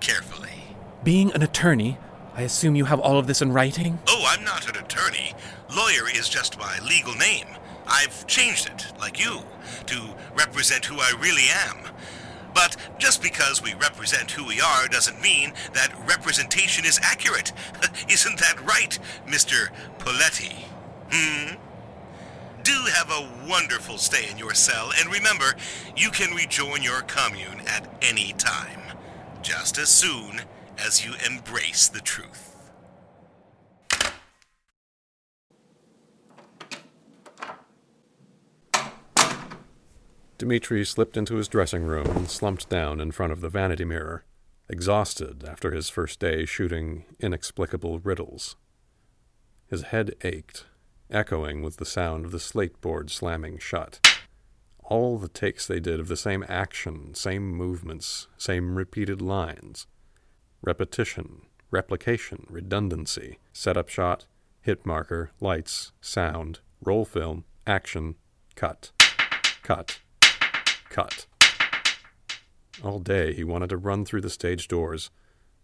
carefully. 0.00 0.76
Being 1.02 1.32
an 1.32 1.40
attorney, 1.40 1.96
I 2.34 2.42
assume 2.42 2.76
you 2.76 2.84
have 2.84 3.00
all 3.00 3.18
of 3.18 3.26
this 3.26 3.40
in 3.40 3.52
writing? 3.54 4.00
Oh, 4.08 4.26
I'm 4.28 4.44
not 4.44 4.68
an 4.68 4.84
attorney. 4.84 5.32
Lawyer 5.74 6.10
is 6.14 6.28
just 6.28 6.58
my 6.58 6.78
legal 6.86 7.14
name. 7.14 7.46
I've 7.86 8.26
changed 8.26 8.66
it, 8.66 8.84
like 9.00 9.18
you, 9.18 9.40
to 9.86 10.14
represent 10.36 10.84
who 10.84 10.96
I 10.96 11.14
really 11.18 11.46
am. 11.68 11.90
But 12.54 12.76
just 12.98 13.22
because 13.22 13.62
we 13.62 13.74
represent 13.74 14.30
who 14.30 14.44
we 14.44 14.60
are 14.60 14.88
doesn't 14.88 15.20
mean 15.20 15.52
that 15.72 15.94
representation 16.06 16.84
is 16.84 17.00
accurate. 17.02 17.52
Isn't 18.08 18.38
that 18.38 18.60
right, 18.66 18.98
Mr. 19.26 19.68
Poletti? 19.98 20.54
Hmm? 21.10 21.54
Do 22.62 22.72
have 22.94 23.10
a 23.10 23.48
wonderful 23.48 23.98
stay 23.98 24.30
in 24.30 24.38
your 24.38 24.54
cell, 24.54 24.92
and 24.98 25.12
remember, 25.12 25.54
you 25.96 26.10
can 26.10 26.34
rejoin 26.34 26.82
your 26.82 27.02
commune 27.02 27.60
at 27.66 27.88
any 28.00 28.32
time, 28.34 28.96
just 29.42 29.78
as 29.78 29.88
soon 29.88 30.42
as 30.78 31.04
you 31.04 31.14
embrace 31.26 31.88
the 31.88 32.00
truth. 32.00 32.51
Dimitri 40.42 40.84
slipped 40.84 41.16
into 41.16 41.36
his 41.36 41.46
dressing 41.46 41.84
room 41.84 42.16
and 42.16 42.28
slumped 42.28 42.68
down 42.68 43.00
in 43.00 43.12
front 43.12 43.32
of 43.32 43.42
the 43.42 43.48
vanity 43.48 43.84
mirror, 43.84 44.24
exhausted 44.68 45.44
after 45.44 45.70
his 45.70 45.88
first 45.88 46.18
day 46.18 46.44
shooting 46.44 47.04
inexplicable 47.20 48.00
riddles. 48.00 48.56
His 49.68 49.82
head 49.82 50.16
ached, 50.24 50.66
echoing 51.08 51.62
with 51.62 51.76
the 51.76 51.84
sound 51.84 52.24
of 52.24 52.32
the 52.32 52.40
slate 52.40 52.80
board 52.80 53.08
slamming 53.08 53.58
shut. 53.58 54.00
all 54.82 55.16
the 55.16 55.28
takes 55.28 55.64
they 55.64 55.78
did 55.78 56.00
of 56.00 56.08
the 56.08 56.16
same 56.16 56.44
action, 56.48 57.14
same 57.14 57.48
movements, 57.48 58.26
same 58.36 58.74
repeated 58.74 59.22
lines. 59.22 59.86
Repetition, 60.60 61.42
replication, 61.70 62.48
redundancy, 62.50 63.38
setup 63.52 63.88
shot, 63.88 64.26
hit 64.60 64.84
marker, 64.84 65.30
lights, 65.38 65.92
sound, 66.00 66.58
roll 66.80 67.04
film, 67.04 67.44
action, 67.64 68.16
cut, 68.56 68.90
cut, 69.62 70.00
cut. 70.92 71.26
All 72.84 72.98
day 72.98 73.32
he 73.32 73.42
wanted 73.42 73.70
to 73.70 73.76
run 73.76 74.04
through 74.04 74.20
the 74.20 74.30
stage 74.30 74.68
doors, 74.68 75.10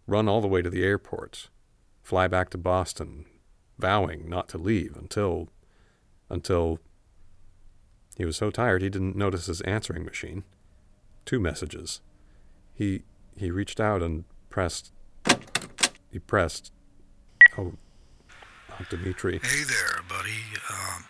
run 0.07 0.27
all 0.27 0.41
the 0.41 0.47
way 0.47 0.61
to 0.61 0.69
the 0.69 0.83
airport, 0.83 1.49
fly 2.01 2.27
back 2.27 2.49
to 2.49 2.57
Boston, 2.57 3.25
vowing 3.77 4.27
not 4.27 4.49
to 4.49 4.57
leave 4.57 4.97
until. 4.97 5.49
until. 6.29 6.79
He 8.17 8.25
was 8.25 8.35
so 8.35 8.49
tired 8.51 8.81
he 8.81 8.89
didn't 8.89 9.15
notice 9.15 9.45
his 9.45 9.61
answering 9.61 10.03
machine. 10.03 10.43
Two 11.25 11.39
messages. 11.39 12.01
He 12.73 13.03
he 13.37 13.51
reached 13.51 13.79
out 13.79 14.01
and 14.01 14.25
pressed. 14.49 14.91
He 16.11 16.19
pressed. 16.19 16.73
Oh, 17.57 17.73
oh 18.71 18.85
Dimitri. 18.89 19.39
Hey 19.41 19.63
there, 19.63 20.01
buddy. 20.09 20.41
Um, 20.69 21.05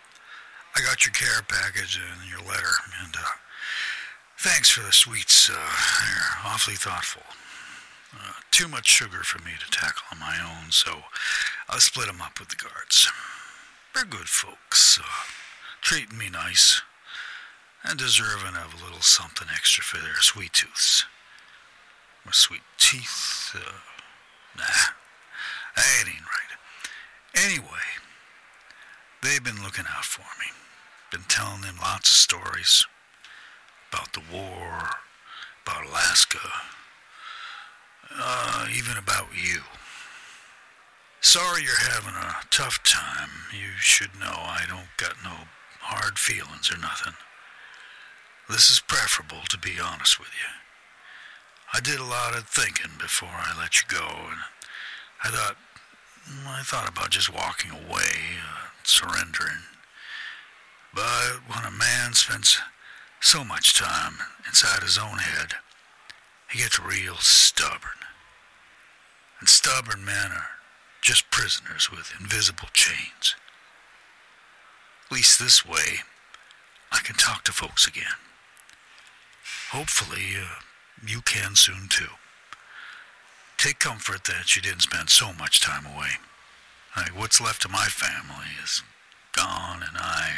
I 0.76 0.82
got 0.82 1.04
your 1.04 1.12
care 1.14 1.42
package 1.48 1.98
and 1.98 2.30
your 2.30 2.40
letter, 2.40 2.74
and 3.02 3.14
uh, 3.16 3.49
thanks 4.40 4.70
for 4.70 4.80
the 4.80 4.92
sweets. 4.92 5.50
Uh, 5.50 5.52
you're 5.52 6.50
awfully 6.50 6.74
thoughtful. 6.74 7.22
Uh, 8.16 8.32
too 8.50 8.66
much 8.66 8.88
sugar 8.88 9.22
for 9.22 9.38
me 9.44 9.52
to 9.60 9.70
tackle 9.70 10.02
on 10.10 10.18
my 10.18 10.36
own, 10.40 10.70
so 10.70 11.04
I'll 11.68 11.78
split 11.78 12.08
'em 12.08 12.22
up 12.22 12.40
with 12.40 12.48
the 12.48 12.56
guards. 12.56 13.06
They're 13.94 14.06
good 14.06 14.30
folks, 14.30 14.98
uh, 14.98 15.26
treating 15.82 16.16
me 16.16 16.30
nice, 16.30 16.80
and 17.82 17.98
deserving 17.98 18.56
of 18.56 18.72
a 18.72 18.82
little 18.82 19.02
something 19.02 19.48
extra 19.50 19.84
for 19.84 19.98
their 19.98 20.20
sweet 20.22 20.54
tooths. 20.54 21.04
My 22.24 22.32
sweet 22.32 22.62
teeth, 22.78 23.54
uh, 23.54 23.80
nah, 24.56 24.64
that 25.76 26.04
ain't 26.06 26.24
right. 26.24 26.58
Anyway, 27.34 27.98
they've 29.20 29.44
been 29.44 29.62
looking 29.62 29.86
out 29.86 30.06
for 30.06 30.26
me, 30.40 30.52
been 31.10 31.24
telling 31.24 31.60
them 31.60 31.76
lots 31.76 32.08
of 32.08 32.16
stories 32.16 32.86
about 33.92 34.12
the 34.12 34.22
war, 34.32 34.90
about 35.66 35.86
Alaska, 35.86 36.38
uh, 38.16 38.66
even 38.76 38.96
about 38.96 39.28
you. 39.34 39.60
Sorry 41.20 41.62
you're 41.62 41.90
having 41.92 42.14
a 42.14 42.36
tough 42.50 42.82
time. 42.82 43.30
You 43.52 43.72
should 43.78 44.18
know 44.18 44.32
I 44.32 44.64
don't 44.68 44.88
got 44.96 45.14
no 45.22 45.48
hard 45.80 46.18
feelings 46.18 46.70
or 46.72 46.78
nothing. 46.78 47.14
This 48.48 48.70
is 48.70 48.80
preferable, 48.80 49.42
to 49.48 49.58
be 49.58 49.78
honest 49.82 50.18
with 50.18 50.28
you. 50.28 50.48
I 51.72 51.80
did 51.80 52.00
a 52.00 52.04
lot 52.04 52.36
of 52.36 52.48
thinking 52.48 52.90
before 52.98 53.28
I 53.30 53.56
let 53.58 53.76
you 53.76 53.82
go, 53.88 54.04
and 54.04 54.40
I 55.22 55.28
thought, 55.30 55.56
I 56.46 56.62
thought 56.64 56.88
about 56.88 57.10
just 57.10 57.32
walking 57.32 57.70
away, 57.70 58.38
uh, 58.42 58.68
surrendering. 58.82 59.62
But 60.92 61.42
when 61.46 61.64
a 61.64 61.70
man 61.70 62.14
spends 62.14 62.58
so 63.20 63.44
much 63.44 63.78
time 63.78 64.18
inside 64.46 64.82
his 64.82 64.98
own 64.98 65.18
head, 65.18 65.54
he 66.50 66.58
gets 66.58 66.80
real 66.80 67.16
stubborn. 67.16 68.00
And 69.38 69.48
stubborn 69.48 70.04
men 70.04 70.32
are 70.32 70.48
just 71.02 71.30
prisoners 71.30 71.90
with 71.90 72.12
invisible 72.18 72.68
chains. 72.72 73.36
At 75.06 75.14
least 75.14 75.38
this 75.38 75.66
way, 75.66 76.00
I 76.92 76.98
can 76.98 77.16
talk 77.16 77.44
to 77.44 77.52
folks 77.52 77.86
again. 77.86 78.18
Hopefully, 79.70 80.36
uh, 80.40 80.60
you 81.06 81.20
can 81.22 81.54
soon 81.54 81.88
too. 81.88 82.12
Take 83.56 83.78
comfort 83.78 84.24
that 84.24 84.56
you 84.56 84.62
didn't 84.62 84.82
spend 84.82 85.10
so 85.10 85.32
much 85.32 85.60
time 85.60 85.86
away. 85.86 86.18
Like, 86.96 87.16
what's 87.16 87.40
left 87.40 87.64
of 87.64 87.70
my 87.70 87.86
family 87.86 88.48
is 88.64 88.82
gone, 89.32 89.82
and 89.86 89.96
I. 89.96 90.30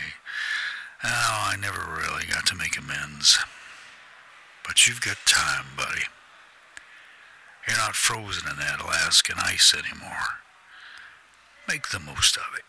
Oh, 1.05 1.49
I 1.51 1.57
never 1.61 1.81
really 1.81 2.27
got 2.27 2.47
to 2.47 2.55
make 2.55 2.79
amends. 2.79 3.39
But 4.67 4.87
you've 4.87 5.01
got 5.01 5.17
time, 5.27 5.67
buddy. 5.77 6.03
You're 7.67 7.77
not 7.77 7.97
frozen 7.97 8.49
in 8.49 8.57
that 8.59 8.81
Alaskan 8.81 9.37
ice 9.39 9.75
anymore. 9.75 10.41
Make 11.69 11.89
the 11.89 12.01
most 12.01 12.37
of 12.37 12.45
it. 12.57 12.65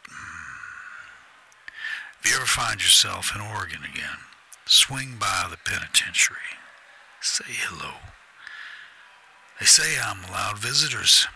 If 2.23 2.29
you 2.31 2.37
ever 2.37 2.45
find 2.45 2.81
yourself 2.81 3.35
in 3.35 3.41
Oregon 3.41 3.81
again, 3.83 4.17
swing 4.65 5.17
by 5.19 5.47
the 5.49 5.57
penitentiary. 5.57 6.37
Say 7.21 7.45
hello. 7.47 7.95
They 9.59 9.65
say 9.65 9.97
I'm 10.01 10.23
allowed 10.23 10.57
visitors. 10.57 11.27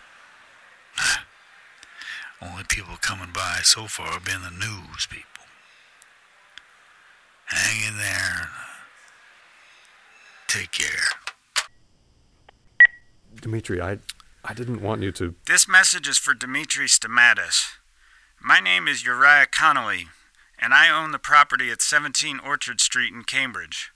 Only 2.42 2.64
people 2.64 2.96
coming 3.02 3.32
by 3.34 3.60
so 3.64 3.86
far 3.88 4.14
have 4.14 4.26
been 4.26 4.44
the 4.44 4.52
news 4.52 5.08
people. 5.10 5.37
Hang 7.48 7.88
in 7.88 7.98
there 7.98 8.50
take 10.48 10.72
care. 10.72 11.04
Dimitri, 13.40 13.82
I, 13.82 14.00
I 14.44 14.54
didn't 14.54 14.82
want 14.82 15.04
you 15.04 15.12
to. 15.14 15.36
This 15.46 15.68
message 15.68 16.08
is 16.08 16.18
for 16.18 16.34
Dimitri 16.34 16.88
Stamatis. 16.88 17.74
My 18.42 18.60
name 18.60 18.88
is 18.88 19.06
Uriah 19.06 19.48
Connolly, 19.52 20.08
and 20.58 20.74
I 20.74 20.90
own 20.90 21.12
the 21.12 21.20
property 21.20 21.70
at 21.70 21.82
17 21.82 22.40
Orchard 22.40 22.82
Street 22.82 23.14
in 23.14 23.24
Cambridge. 23.24 23.92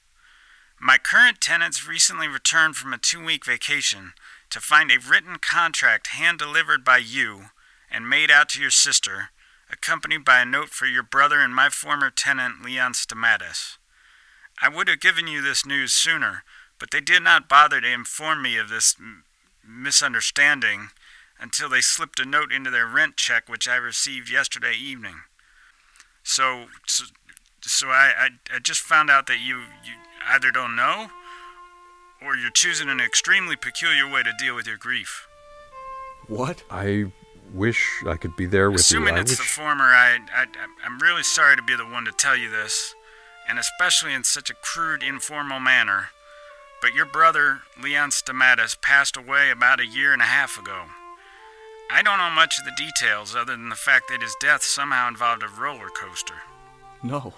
My 0.80 0.98
current 0.98 1.42
tenants 1.42 1.88
recently 1.88 2.28
returned 2.28 2.76
from 2.76 2.94
a 2.94 2.98
two 2.98 3.24
week 3.24 3.46
vacation 3.46 4.14
to 4.50 4.60
find 4.60 4.92
a 4.92 5.00
written 5.00 5.38
contract 5.38 6.08
hand 6.08 6.40
delivered 6.40 6.84
by 6.84 6.98
you 6.98 7.46
and 7.90 8.10
made 8.10 8.30
out 8.30 8.50
to 8.50 8.62
your 8.62 8.72
sister, 8.72 9.30
accompanied 9.72 10.26
by 10.26 10.42
a 10.42 10.46
note 10.46 10.70
for 10.70 10.86
your 10.86 11.04
brother 11.04 11.40
and 11.40 11.56
my 11.56 11.70
former 11.70 12.10
tenant, 12.10 12.64
Leon 12.64 12.94
Stamatis. 12.94 13.78
I 14.62 14.70
would 14.70 14.88
have 14.88 15.00
given 15.00 15.28
you 15.28 15.42
this 15.42 15.66
news 15.66 15.94
sooner, 15.94 16.44
but 16.80 16.92
they 16.92 17.02
did 17.02 17.24
not 17.24 17.50
bother 17.50 17.82
to 17.82 17.92
inform 17.92 18.42
me 18.42 18.58
of 18.58 18.70
this 18.70 18.96
m- 19.00 19.24
misunderstanding 19.68 20.90
until 21.40 21.70
they 21.70 21.82
slipped 21.82 22.20
a 22.20 22.26
note 22.26 22.52
into 22.52 22.70
their 22.70 22.86
rent 22.86 23.18
check, 23.18 23.50
which 23.50 23.68
I 23.68 23.76
received 23.76 24.30
yesterday 24.30 24.76
evening. 24.76 25.22
So, 26.24 26.66
so, 26.86 27.06
so 27.62 27.90
I, 27.90 28.12
I, 28.18 28.30
I 28.56 28.60
just 28.60 28.82
found 28.82 29.10
out 29.10 29.26
that 29.28 29.40
you, 29.40 29.62
you 29.84 29.94
either 30.28 30.52
don't 30.52 30.76
know 30.76 31.08
or 32.24 32.36
you're 32.36 32.52
choosing 32.52 32.90
an 32.90 33.00
extremely 33.00 33.56
peculiar 33.56 34.08
way 34.08 34.22
to 34.22 34.32
deal 34.38 34.56
with 34.56 34.68
your 34.68 34.78
grief. 34.78 35.28
What? 36.28 36.64
I 36.70 37.12
wish 37.54 38.04
I 38.06 38.18
could 38.18 38.36
be 38.36 38.46
there 38.46 38.72
with 38.72 38.82
Assuming 38.82 39.16
you. 39.16 39.20
I 39.20 39.22
it's 39.22 39.36
the 39.38 39.42
wish. 39.42 39.52
former, 39.52 39.86
I, 39.86 40.20
I, 40.36 40.46
I'm 40.86 41.00
really 41.00 41.24
sorry 41.24 41.56
to 41.56 41.64
be 41.64 41.76
the 41.76 41.86
one 41.86 42.06
to 42.06 42.12
tell 42.12 42.36
you 42.36 42.50
this, 42.50 42.96
and 43.50 43.60
especially 43.60 44.14
in 44.14 44.24
such 44.24 44.50
a 44.50 44.54
crude, 44.56 45.04
informal 45.04 45.60
manner. 45.60 46.10
But 46.82 46.96
your 46.96 47.06
brother, 47.06 47.62
Leon 47.82 48.10
Stamatis, 48.10 48.80
passed 48.82 49.16
away 49.16 49.52
about 49.52 49.80
a 49.80 49.86
year 49.86 50.14
and 50.14 50.22
a 50.22 50.26
half 50.26 50.58
ago. 50.58 50.86
I 51.92 52.02
don't 52.02 52.18
know 52.18 52.30
much 52.30 52.58
of 52.58 52.66
the 52.66 52.72
details 52.76 53.36
other 53.36 53.52
than 53.52 53.70
the 53.70 53.76
fact 53.76 54.08
that 54.10 54.22
his 54.22 54.36
death 54.40 54.64
somehow 54.64 55.08
involved 55.08 55.44
a 55.44 55.48
roller 55.48 55.90
coaster. 55.90 56.36
No. 57.04 57.34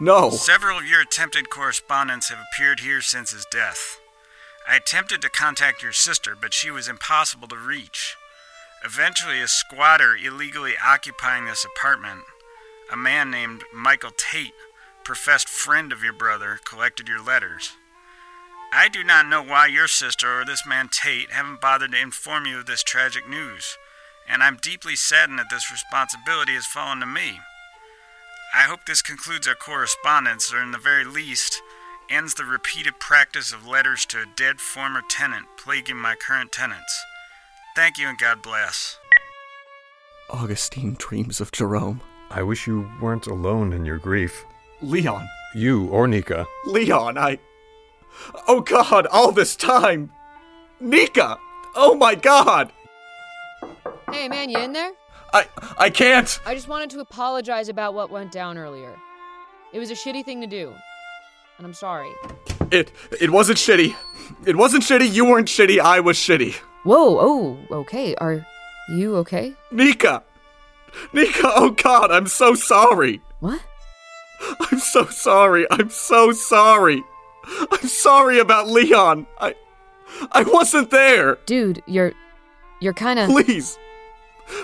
No. 0.00 0.30
Several 0.30 0.78
of 0.78 0.86
your 0.86 1.02
attempted 1.02 1.50
correspondents 1.50 2.30
have 2.30 2.38
appeared 2.52 2.80
here 2.80 3.00
since 3.00 3.30
his 3.30 3.46
death. 3.52 4.00
I 4.68 4.76
attempted 4.76 5.22
to 5.22 5.30
contact 5.30 5.82
your 5.82 5.92
sister, 5.92 6.36
but 6.40 6.52
she 6.52 6.70
was 6.70 6.88
impossible 6.88 7.48
to 7.48 7.56
reach. 7.56 8.16
Eventually, 8.82 9.40
a 9.40 9.48
squatter 9.48 10.16
illegally 10.16 10.74
occupying 10.82 11.44
this 11.44 11.66
apartment, 11.66 12.22
a 12.90 12.96
man 12.96 13.30
named 13.30 13.62
Michael 13.74 14.12
Tate, 14.16 14.54
professed 15.04 15.48
friend 15.48 15.92
of 15.92 16.02
your 16.02 16.14
brother, 16.14 16.58
collected 16.64 17.06
your 17.06 17.22
letters. 17.22 17.72
I 18.72 18.88
do 18.88 19.04
not 19.04 19.26
know 19.26 19.42
why 19.42 19.66
your 19.66 19.88
sister 19.88 20.40
or 20.40 20.44
this 20.44 20.64
man 20.66 20.88
Tate 20.88 21.30
haven't 21.30 21.60
bothered 21.60 21.92
to 21.92 22.00
inform 22.00 22.46
you 22.46 22.60
of 22.60 22.66
this 22.66 22.82
tragic 22.82 23.28
news, 23.28 23.76
and 24.26 24.42
I'm 24.42 24.56
deeply 24.56 24.96
saddened 24.96 25.38
that 25.40 25.50
this 25.50 25.70
responsibility 25.70 26.54
has 26.54 26.66
fallen 26.66 27.00
to 27.00 27.06
me. 27.06 27.40
I 28.54 28.62
hope 28.62 28.86
this 28.86 29.02
concludes 29.02 29.46
our 29.46 29.54
correspondence, 29.54 30.54
or 30.54 30.62
in 30.62 30.70
the 30.70 30.78
very 30.78 31.04
least, 31.04 31.60
ends 32.08 32.34
the 32.34 32.44
repeated 32.44 32.98
practice 32.98 33.52
of 33.52 33.66
letters 33.66 34.06
to 34.06 34.22
a 34.22 34.32
dead 34.36 34.60
former 34.60 35.02
tenant 35.08 35.46
plaguing 35.58 35.96
my 35.96 36.14
current 36.14 36.50
tenants. 36.50 37.04
Thank 37.76 37.98
you 37.98 38.08
and 38.08 38.18
God 38.18 38.42
bless. 38.42 38.98
Augustine 40.28 40.96
dreams 40.98 41.40
of 41.40 41.52
Jerome. 41.52 42.00
I 42.30 42.42
wish 42.42 42.66
you 42.66 42.88
weren't 43.00 43.26
alone 43.26 43.72
in 43.72 43.84
your 43.84 43.98
grief. 43.98 44.44
Leon. 44.80 45.28
You 45.54 45.86
or 45.88 46.06
Nica. 46.06 46.46
Leon, 46.66 47.18
I. 47.18 47.38
Oh 48.46 48.60
god, 48.60 49.06
all 49.06 49.32
this 49.32 49.56
time! 49.56 50.10
Nica! 50.80 51.38
Oh 51.74 51.94
my 51.94 52.14
god! 52.14 52.72
Hey, 54.12 54.28
man, 54.28 54.50
you 54.50 54.58
in 54.58 54.72
there? 54.72 54.92
I 55.32 55.46
I 55.78 55.90
can't! 55.90 56.40
I 56.44 56.54
just 56.54 56.68
wanted 56.68 56.90
to 56.90 57.00
apologize 57.00 57.68
about 57.68 57.94
what 57.94 58.10
went 58.10 58.32
down 58.32 58.58
earlier. 58.58 58.96
It 59.72 59.78
was 59.78 59.90
a 59.90 59.94
shitty 59.94 60.24
thing 60.24 60.40
to 60.40 60.46
do. 60.46 60.72
And 61.58 61.66
I'm 61.66 61.74
sorry. 61.74 62.10
It 62.70 62.92
it 63.20 63.30
wasn't 63.30 63.58
shitty. 63.58 63.94
It 64.46 64.56
wasn't 64.56 64.82
shitty. 64.82 65.12
You 65.12 65.24
weren't 65.24 65.48
shitty. 65.48 65.78
I 65.78 66.00
was 66.00 66.16
shitty. 66.16 66.56
Whoa, 66.84 67.18
oh, 67.20 67.58
okay. 67.70 68.14
Are 68.16 68.46
you 68.88 69.16
okay? 69.16 69.54
Nica. 69.70 70.22
Nica, 71.12 71.52
oh 71.54 71.70
god, 71.70 72.10
I'm 72.10 72.26
so 72.26 72.54
sorry. 72.54 73.20
What? 73.40 73.60
I'm 74.60 74.78
so 74.78 75.04
sorry. 75.06 75.66
I'm 75.70 75.90
so 75.90 76.32
sorry. 76.32 77.02
I'm 77.70 77.86
sorry 77.88 78.38
about 78.38 78.68
Leon. 78.68 79.26
I 79.38 79.54
I 80.32 80.42
wasn't 80.42 80.90
there. 80.90 81.38
Dude, 81.46 81.82
you're 81.86 82.12
you're 82.80 82.94
kind 82.94 83.18
of 83.18 83.28
Please. 83.28 83.78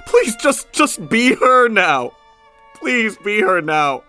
Please 0.06 0.34
just 0.36 0.72
just 0.72 1.08
be 1.08 1.34
her 1.34 1.68
now. 1.68 2.12
Please 2.74 3.16
be 3.18 3.40
her 3.40 3.60
now. 3.60 4.02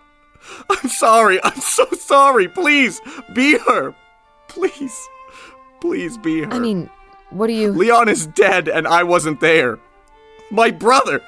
I'm 0.70 0.88
sorry. 0.88 1.42
I'm 1.44 1.60
so 1.60 1.86
sorry. 1.92 2.48
Please 2.48 3.00
be 3.34 3.58
her. 3.58 3.94
Please. 4.48 5.08
Please 5.80 6.18
be 6.18 6.42
her. 6.42 6.52
I 6.52 6.58
mean, 6.58 6.90
what 7.30 7.50
are 7.50 7.54
you 7.54 7.72
Leon 7.72 8.08
is 8.08 8.26
dead 8.26 8.68
and 8.68 8.86
I 8.86 9.02
wasn't 9.02 9.40
there. 9.40 9.78
My 10.50 10.70
brother. 10.70 11.22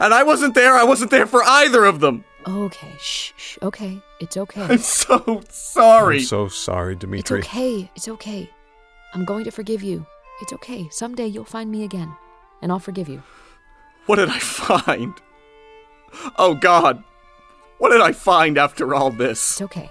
And 0.00 0.14
I 0.14 0.22
wasn't 0.22 0.54
there. 0.54 0.74
I 0.74 0.84
wasn't 0.84 1.10
there 1.10 1.26
for 1.26 1.42
either 1.44 1.84
of 1.84 2.00
them. 2.00 2.24
Okay, 2.46 2.92
shh, 2.98 3.32
shh. 3.36 3.58
Okay, 3.62 4.00
it's 4.20 4.36
okay. 4.36 4.62
I'm 4.62 4.78
so 4.78 5.42
sorry. 5.48 6.18
I'm 6.18 6.24
so 6.24 6.48
sorry, 6.48 6.94
Dimitri. 6.96 7.38
It's 7.38 7.48
okay. 7.48 7.90
It's 7.94 8.08
okay. 8.08 8.50
I'm 9.14 9.24
going 9.24 9.44
to 9.44 9.50
forgive 9.50 9.82
you. 9.82 10.06
It's 10.42 10.52
okay. 10.52 10.88
Someday 10.90 11.26
you'll 11.26 11.44
find 11.44 11.70
me 11.70 11.84
again, 11.84 12.14
and 12.60 12.70
I'll 12.72 12.78
forgive 12.78 13.08
you. 13.08 13.22
What 14.06 14.16
did 14.16 14.28
I 14.28 14.38
find? 14.38 15.14
Oh 16.36 16.54
god. 16.54 17.02
What 17.78 17.90
did 17.90 18.00
I 18.00 18.12
find 18.12 18.58
after 18.58 18.94
all 18.94 19.10
this? 19.10 19.52
It's 19.52 19.62
okay. 19.62 19.90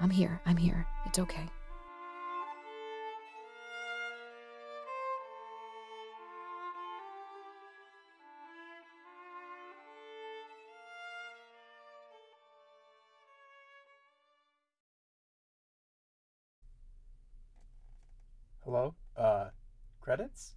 I'm 0.00 0.10
here. 0.10 0.40
I'm 0.44 0.56
here. 0.56 0.86
It's 1.06 1.18
okay. 1.18 1.48
Hello? 18.76 18.94
Uh, 19.16 19.48
credits? 20.02 20.52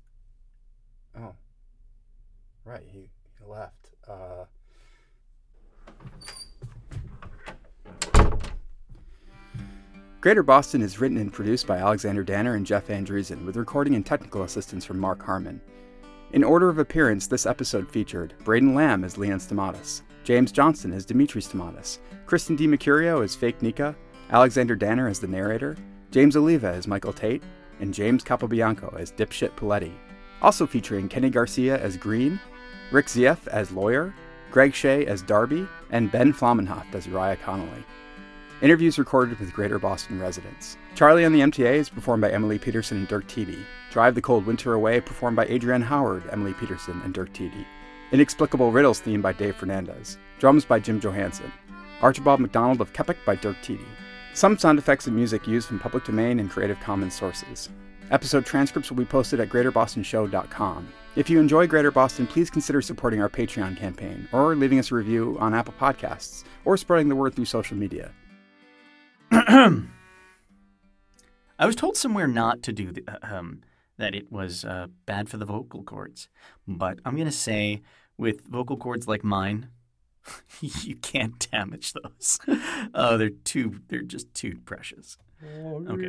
Oh. 1.17 1.32
Right, 2.65 2.84
he, 2.86 3.09
he 3.39 3.45
left. 3.47 3.91
Uh. 4.05 4.43
Greater 10.20 10.43
Boston 10.43 10.82
is 10.82 10.99
written 10.99 11.15
and 11.15 11.32
produced 11.32 11.65
by 11.65 11.78
Alexander 11.78 12.26
Danner 12.26 12.55
and 12.55 12.65
Jeff 12.65 12.88
Van 12.88 13.05
Dreason, 13.05 13.45
with 13.45 13.55
recording 13.55 13.95
and 13.95 14.05
technical 14.05 14.43
assistance 14.43 14.84
from 14.84 14.99
Marc 14.99 15.24
Harmon. 15.24 15.61
In 16.34 16.43
order 16.43 16.67
of 16.67 16.78
appearance, 16.78 17.26
this 17.26 17.45
episode 17.45 17.89
featured 17.89 18.34
Braden 18.43 18.76
Lamb 18.76 19.05
as 19.05 19.17
Leon 19.17 19.39
Stamatis, 19.39 20.01
James 20.26 20.51
Johnston 20.51 20.91
as 20.91 21.05
Dimitri 21.05 21.41
Stamatis, 21.41 21.99
Kristen 22.26 22.57
DiMercurio 22.57 23.24
as 23.24 23.34
Fake 23.34 23.61
Nica, 23.61 23.95
Alexander 24.30 24.76
Danner 24.76 25.07
as 25.07 25.22
the 25.22 25.28
narrator, 25.28 25.78
James 26.11 26.36
Oliva 26.36 26.67
as 26.67 26.86
Michael 26.86 27.13
Tate, 27.13 27.43
and 27.80 27.94
James 27.94 28.24
Capobianco 28.24 29.00
as 29.00 29.12
Dipshit 29.12 29.56
Poletti. 29.56 29.94
Also 30.42 30.66
featuring 30.66 31.10
Kenny 31.10 31.30
Garcia 31.30 31.78
as 31.78 31.98
Greene, 31.98 32.40
Rick 32.92 33.08
Zieff 33.08 33.48
as 33.48 33.72
Lawyer, 33.72 34.14
Greg 34.52 34.74
Shea 34.74 35.06
as 35.06 35.22
Darby, 35.22 35.68
and 35.92 36.12
Ben 36.12 36.34
Flaumenhaft 36.34 36.96
as 36.96 37.06
Uriah 37.06 37.38
Connolly. 37.38 37.84
Interviews 38.62 39.00
recorded 39.00 39.40
with 39.40 39.54
Greater 39.54 39.80
Boston 39.80 40.20
residents. 40.20 40.76
Charlie 40.96 41.24
on 41.24 41.32
the 41.32 41.40
MTA 41.40 41.76
is 41.76 41.90
performed 41.90 42.22
by 42.22 42.32
Emily 42.32 42.60
Peterson 42.60 42.98
and 42.98 43.08
Dirk 43.08 43.26
Tiede. 43.28 43.66
Drive 43.92 44.16
the 44.16 44.22
Cold 44.22 44.46
Winter 44.46 44.74
Away 44.74 45.00
performed 45.00 45.38
by 45.38 45.46
Adrienne 45.48 45.82
Howard, 45.82 46.24
Emily 46.32 46.54
Peterson, 46.54 47.02
and 47.06 47.14
Dirk 47.14 47.32
Tiede. 47.32 47.66
Inexplicable 48.12 48.72
Riddles 48.72 49.00
theme 49.00 49.22
by 49.22 49.32
Dave 49.32 49.56
Fernandez. 49.56 50.18
Drums 50.40 50.66
by 50.66 50.80
Jim 50.80 51.00
Johanson. 51.00 51.52
Archibald 52.02 52.40
MacDonald 52.40 52.82
of 52.82 52.92
Keppoch 52.92 53.24
by 53.26 53.36
Dirk 53.36 53.58
Tiede. 53.62 53.86
Some 54.34 54.58
sound 54.58 54.80
effects 54.80 55.08
and 55.08 55.16
music 55.16 55.48
used 55.48 55.68
from 55.68 55.80
public 55.80 56.06
domain 56.06 56.40
and 56.40 56.50
Creative 56.50 56.80
Commons 56.80 57.14
sources. 57.16 57.70
Episode 58.12 58.46
transcripts 58.46 58.90
will 58.90 58.98
be 58.98 59.06
posted 59.06 59.40
at 59.40 59.50
greaterbostonshow.com. 59.50 60.88
If 61.16 61.30
you 61.30 61.40
enjoy 61.40 61.68
Greater 61.68 61.92
Boston, 61.92 62.26
please 62.28 62.50
consider 62.50 62.82
supporting 62.82 63.22
our 63.22 63.30
Patreon 63.30 63.78
campaign, 63.78 64.28
or 64.32 64.56
leaving 64.56 64.80
us 64.80 64.92
a 64.92 64.96
review 64.96 65.38
on 65.40 65.54
Apple 65.54 65.74
Podcasts, 65.80 66.44
or 66.66 66.78
spreading 66.78 67.10
the 67.10 67.16
word 67.16 67.36
through 67.36 67.46
social 67.46 67.76
media. 67.76 68.12
I 69.32 69.86
was 71.66 71.76
told 71.76 71.98
somewhere 71.98 72.28
not 72.28 72.64
to 72.64 72.72
do 72.72 72.92
the, 72.92 73.04
uh, 73.08 73.18
um, 73.36 73.62
that 73.98 74.16
it 74.16 74.32
was 74.32 74.64
uh, 74.64 74.88
bad 75.06 75.30
for 75.30 75.38
the 75.38 75.46
vocal 75.46 75.84
cords, 75.84 76.30
but 76.68 77.00
I'm 77.06 77.18
gonna 77.18 77.32
say 77.32 77.82
with 78.18 78.48
vocal 78.48 78.78
cords 78.78 79.08
like 79.08 79.24
mine, 79.24 79.70
you 80.61 80.95
can't 80.95 81.47
damage 81.51 81.93
those. 81.93 82.39
oh, 82.93 83.17
they're 83.17 83.30
too, 83.30 83.82
they're 83.88 84.01
just 84.01 84.34
too 84.34 84.59
precious. 84.65 85.17
Okay. 85.43 86.07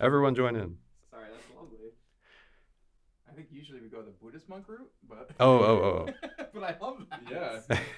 Everyone 0.00 0.34
join 0.34 0.54
in. 0.56 0.76
Sorry, 1.10 1.24
that's 1.32 1.56
lovely. 1.56 1.78
I 3.28 3.32
think 3.34 3.48
usually 3.50 3.80
we 3.80 3.88
go 3.88 4.02
the 4.02 4.12
Buddhist 4.22 4.48
monk 4.48 4.68
route, 4.68 4.90
but. 5.08 5.30
Oh, 5.40 5.58
oh, 5.58 5.64
oh. 5.64 6.06
oh. 6.08 6.44
but 6.54 6.62
I 6.62 6.76
love 6.80 6.98
that. 7.10 7.62
Yeah. 7.70 7.78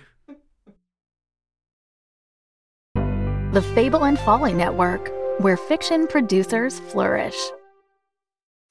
The 3.52 3.62
Fable 3.74 4.04
and 4.04 4.16
Folly 4.16 4.52
Network, 4.52 5.10
where 5.40 5.56
fiction 5.56 6.06
producers 6.06 6.80
flourish. 6.80 7.36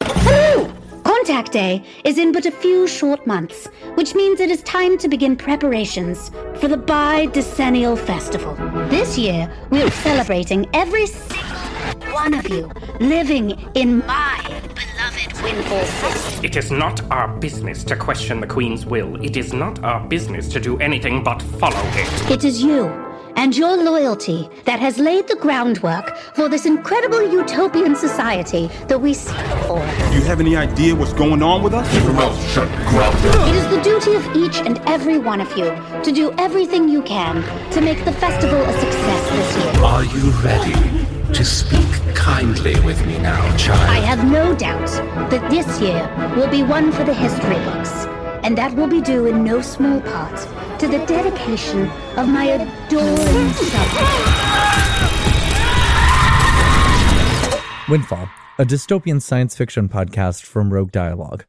Hello! 0.04 0.72
Contact 1.04 1.52
Day 1.52 1.84
is 2.04 2.20
in 2.20 2.32
but 2.32 2.46
a 2.46 2.52
few 2.52 2.88
short 2.88 3.26
months, 3.26 3.66
which 3.96 4.14
means 4.14 4.40
it 4.40 4.52
is 4.52 4.62
time 4.64 4.96
to 5.00 5.08
begin 5.08 5.36
preparations 5.36 6.30
for 6.60 6.68
the 6.68 6.78
Bi 6.78 7.26
Decennial 7.28 7.96
Festival. 7.96 8.54
This 8.88 9.18
year, 9.18 9.52
we 9.72 9.82
are 9.82 9.90
celebrating 9.90 10.68
every 10.74 11.08
single 11.08 12.14
one 12.14 12.36
of 12.36 12.48
you 12.48 12.70
living 13.00 13.52
in 13.74 14.00
my 14.06 14.62
beloved 14.76 15.42
Windfall 15.42 15.86
City. 15.86 16.48
It 16.48 16.56
is 16.56 16.70
not 16.70 17.02
our 17.12 17.28
business 17.40 17.84
to 17.86 17.96
question 17.96 18.40
the 18.40 18.48
Queen's 18.48 18.86
will. 18.86 19.20
It 19.24 19.38
is 19.38 19.54
not 19.54 19.84
our 19.84 20.08
business 20.08 20.48
to 20.50 20.60
do 20.60 20.78
anything 20.78 21.24
but 21.24 21.42
follow 21.42 21.82
it. 21.94 22.32
It 22.32 22.44
is 22.44 22.62
you 22.62 23.09
and 23.40 23.56
your 23.56 23.82
loyalty 23.82 24.50
that 24.66 24.82
has 24.82 24.98
laid 24.98 25.26
the 25.30 25.36
groundwork 25.38 26.18
for 26.36 26.50
this 26.50 26.66
incredible 26.66 27.22
utopian 27.32 27.96
society 27.96 28.68
that 28.90 29.00
we 29.00 29.14
seek 29.14 29.48
for. 29.66 29.80
Do 30.10 30.16
you 30.18 30.24
have 30.24 30.42
any 30.42 30.58
idea 30.58 30.94
what's 30.94 31.14
going 31.14 31.42
on 31.42 31.64
with 31.64 31.74
us? 31.74 31.90
Keep 31.94 32.04
your 32.04 32.14
mouth 32.14 32.36
It 33.48 33.56
is 33.56 33.68
the 33.70 33.82
duty 33.82 34.16
of 34.16 34.36
each 34.36 34.58
and 34.68 34.78
every 34.90 35.18
one 35.18 35.40
of 35.40 35.50
you 35.58 35.68
to 36.04 36.12
do 36.12 36.34
everything 36.38 36.90
you 36.90 37.02
can 37.02 37.42
to 37.72 37.80
make 37.80 38.04
the 38.04 38.12
festival 38.12 38.60
a 38.62 38.74
success 38.74 39.30
this 39.32 39.58
year. 39.58 39.84
Are 39.86 40.04
you 40.04 40.32
ready 40.44 41.34
to 41.34 41.46
speak 41.46 41.90
kindly 42.14 42.78
with 42.82 43.06
me 43.06 43.18
now, 43.20 43.56
child? 43.56 43.90
I 43.90 44.02
have 44.02 44.30
no 44.30 44.54
doubt 44.54 44.90
that 45.32 45.50
this 45.50 45.80
year 45.80 46.04
will 46.36 46.50
be 46.50 46.64
one 46.64 46.92
for 46.92 47.06
the 47.06 47.14
history 47.14 47.60
books, 47.64 48.06
and 48.44 48.58
that 48.58 48.74
will 48.76 48.88
be 48.88 49.02
due 49.02 49.28
in 49.28 49.44
no 49.44 49.62
small 49.62 50.02
part 50.02 50.80
to 50.80 50.88
the 50.88 51.00
dedication 51.06 51.90
of 52.18 52.28
my 52.28 52.46
adoring 52.46 53.50
subjects. 53.54 54.50
Windfall, 57.90 58.30
a 58.58 58.66
dystopian 58.66 59.22
science 59.22 59.56
fiction 59.56 59.90
podcast 59.90 60.44
from 60.44 60.72
Rogue 60.72 60.92
Dialogue. 60.92 61.46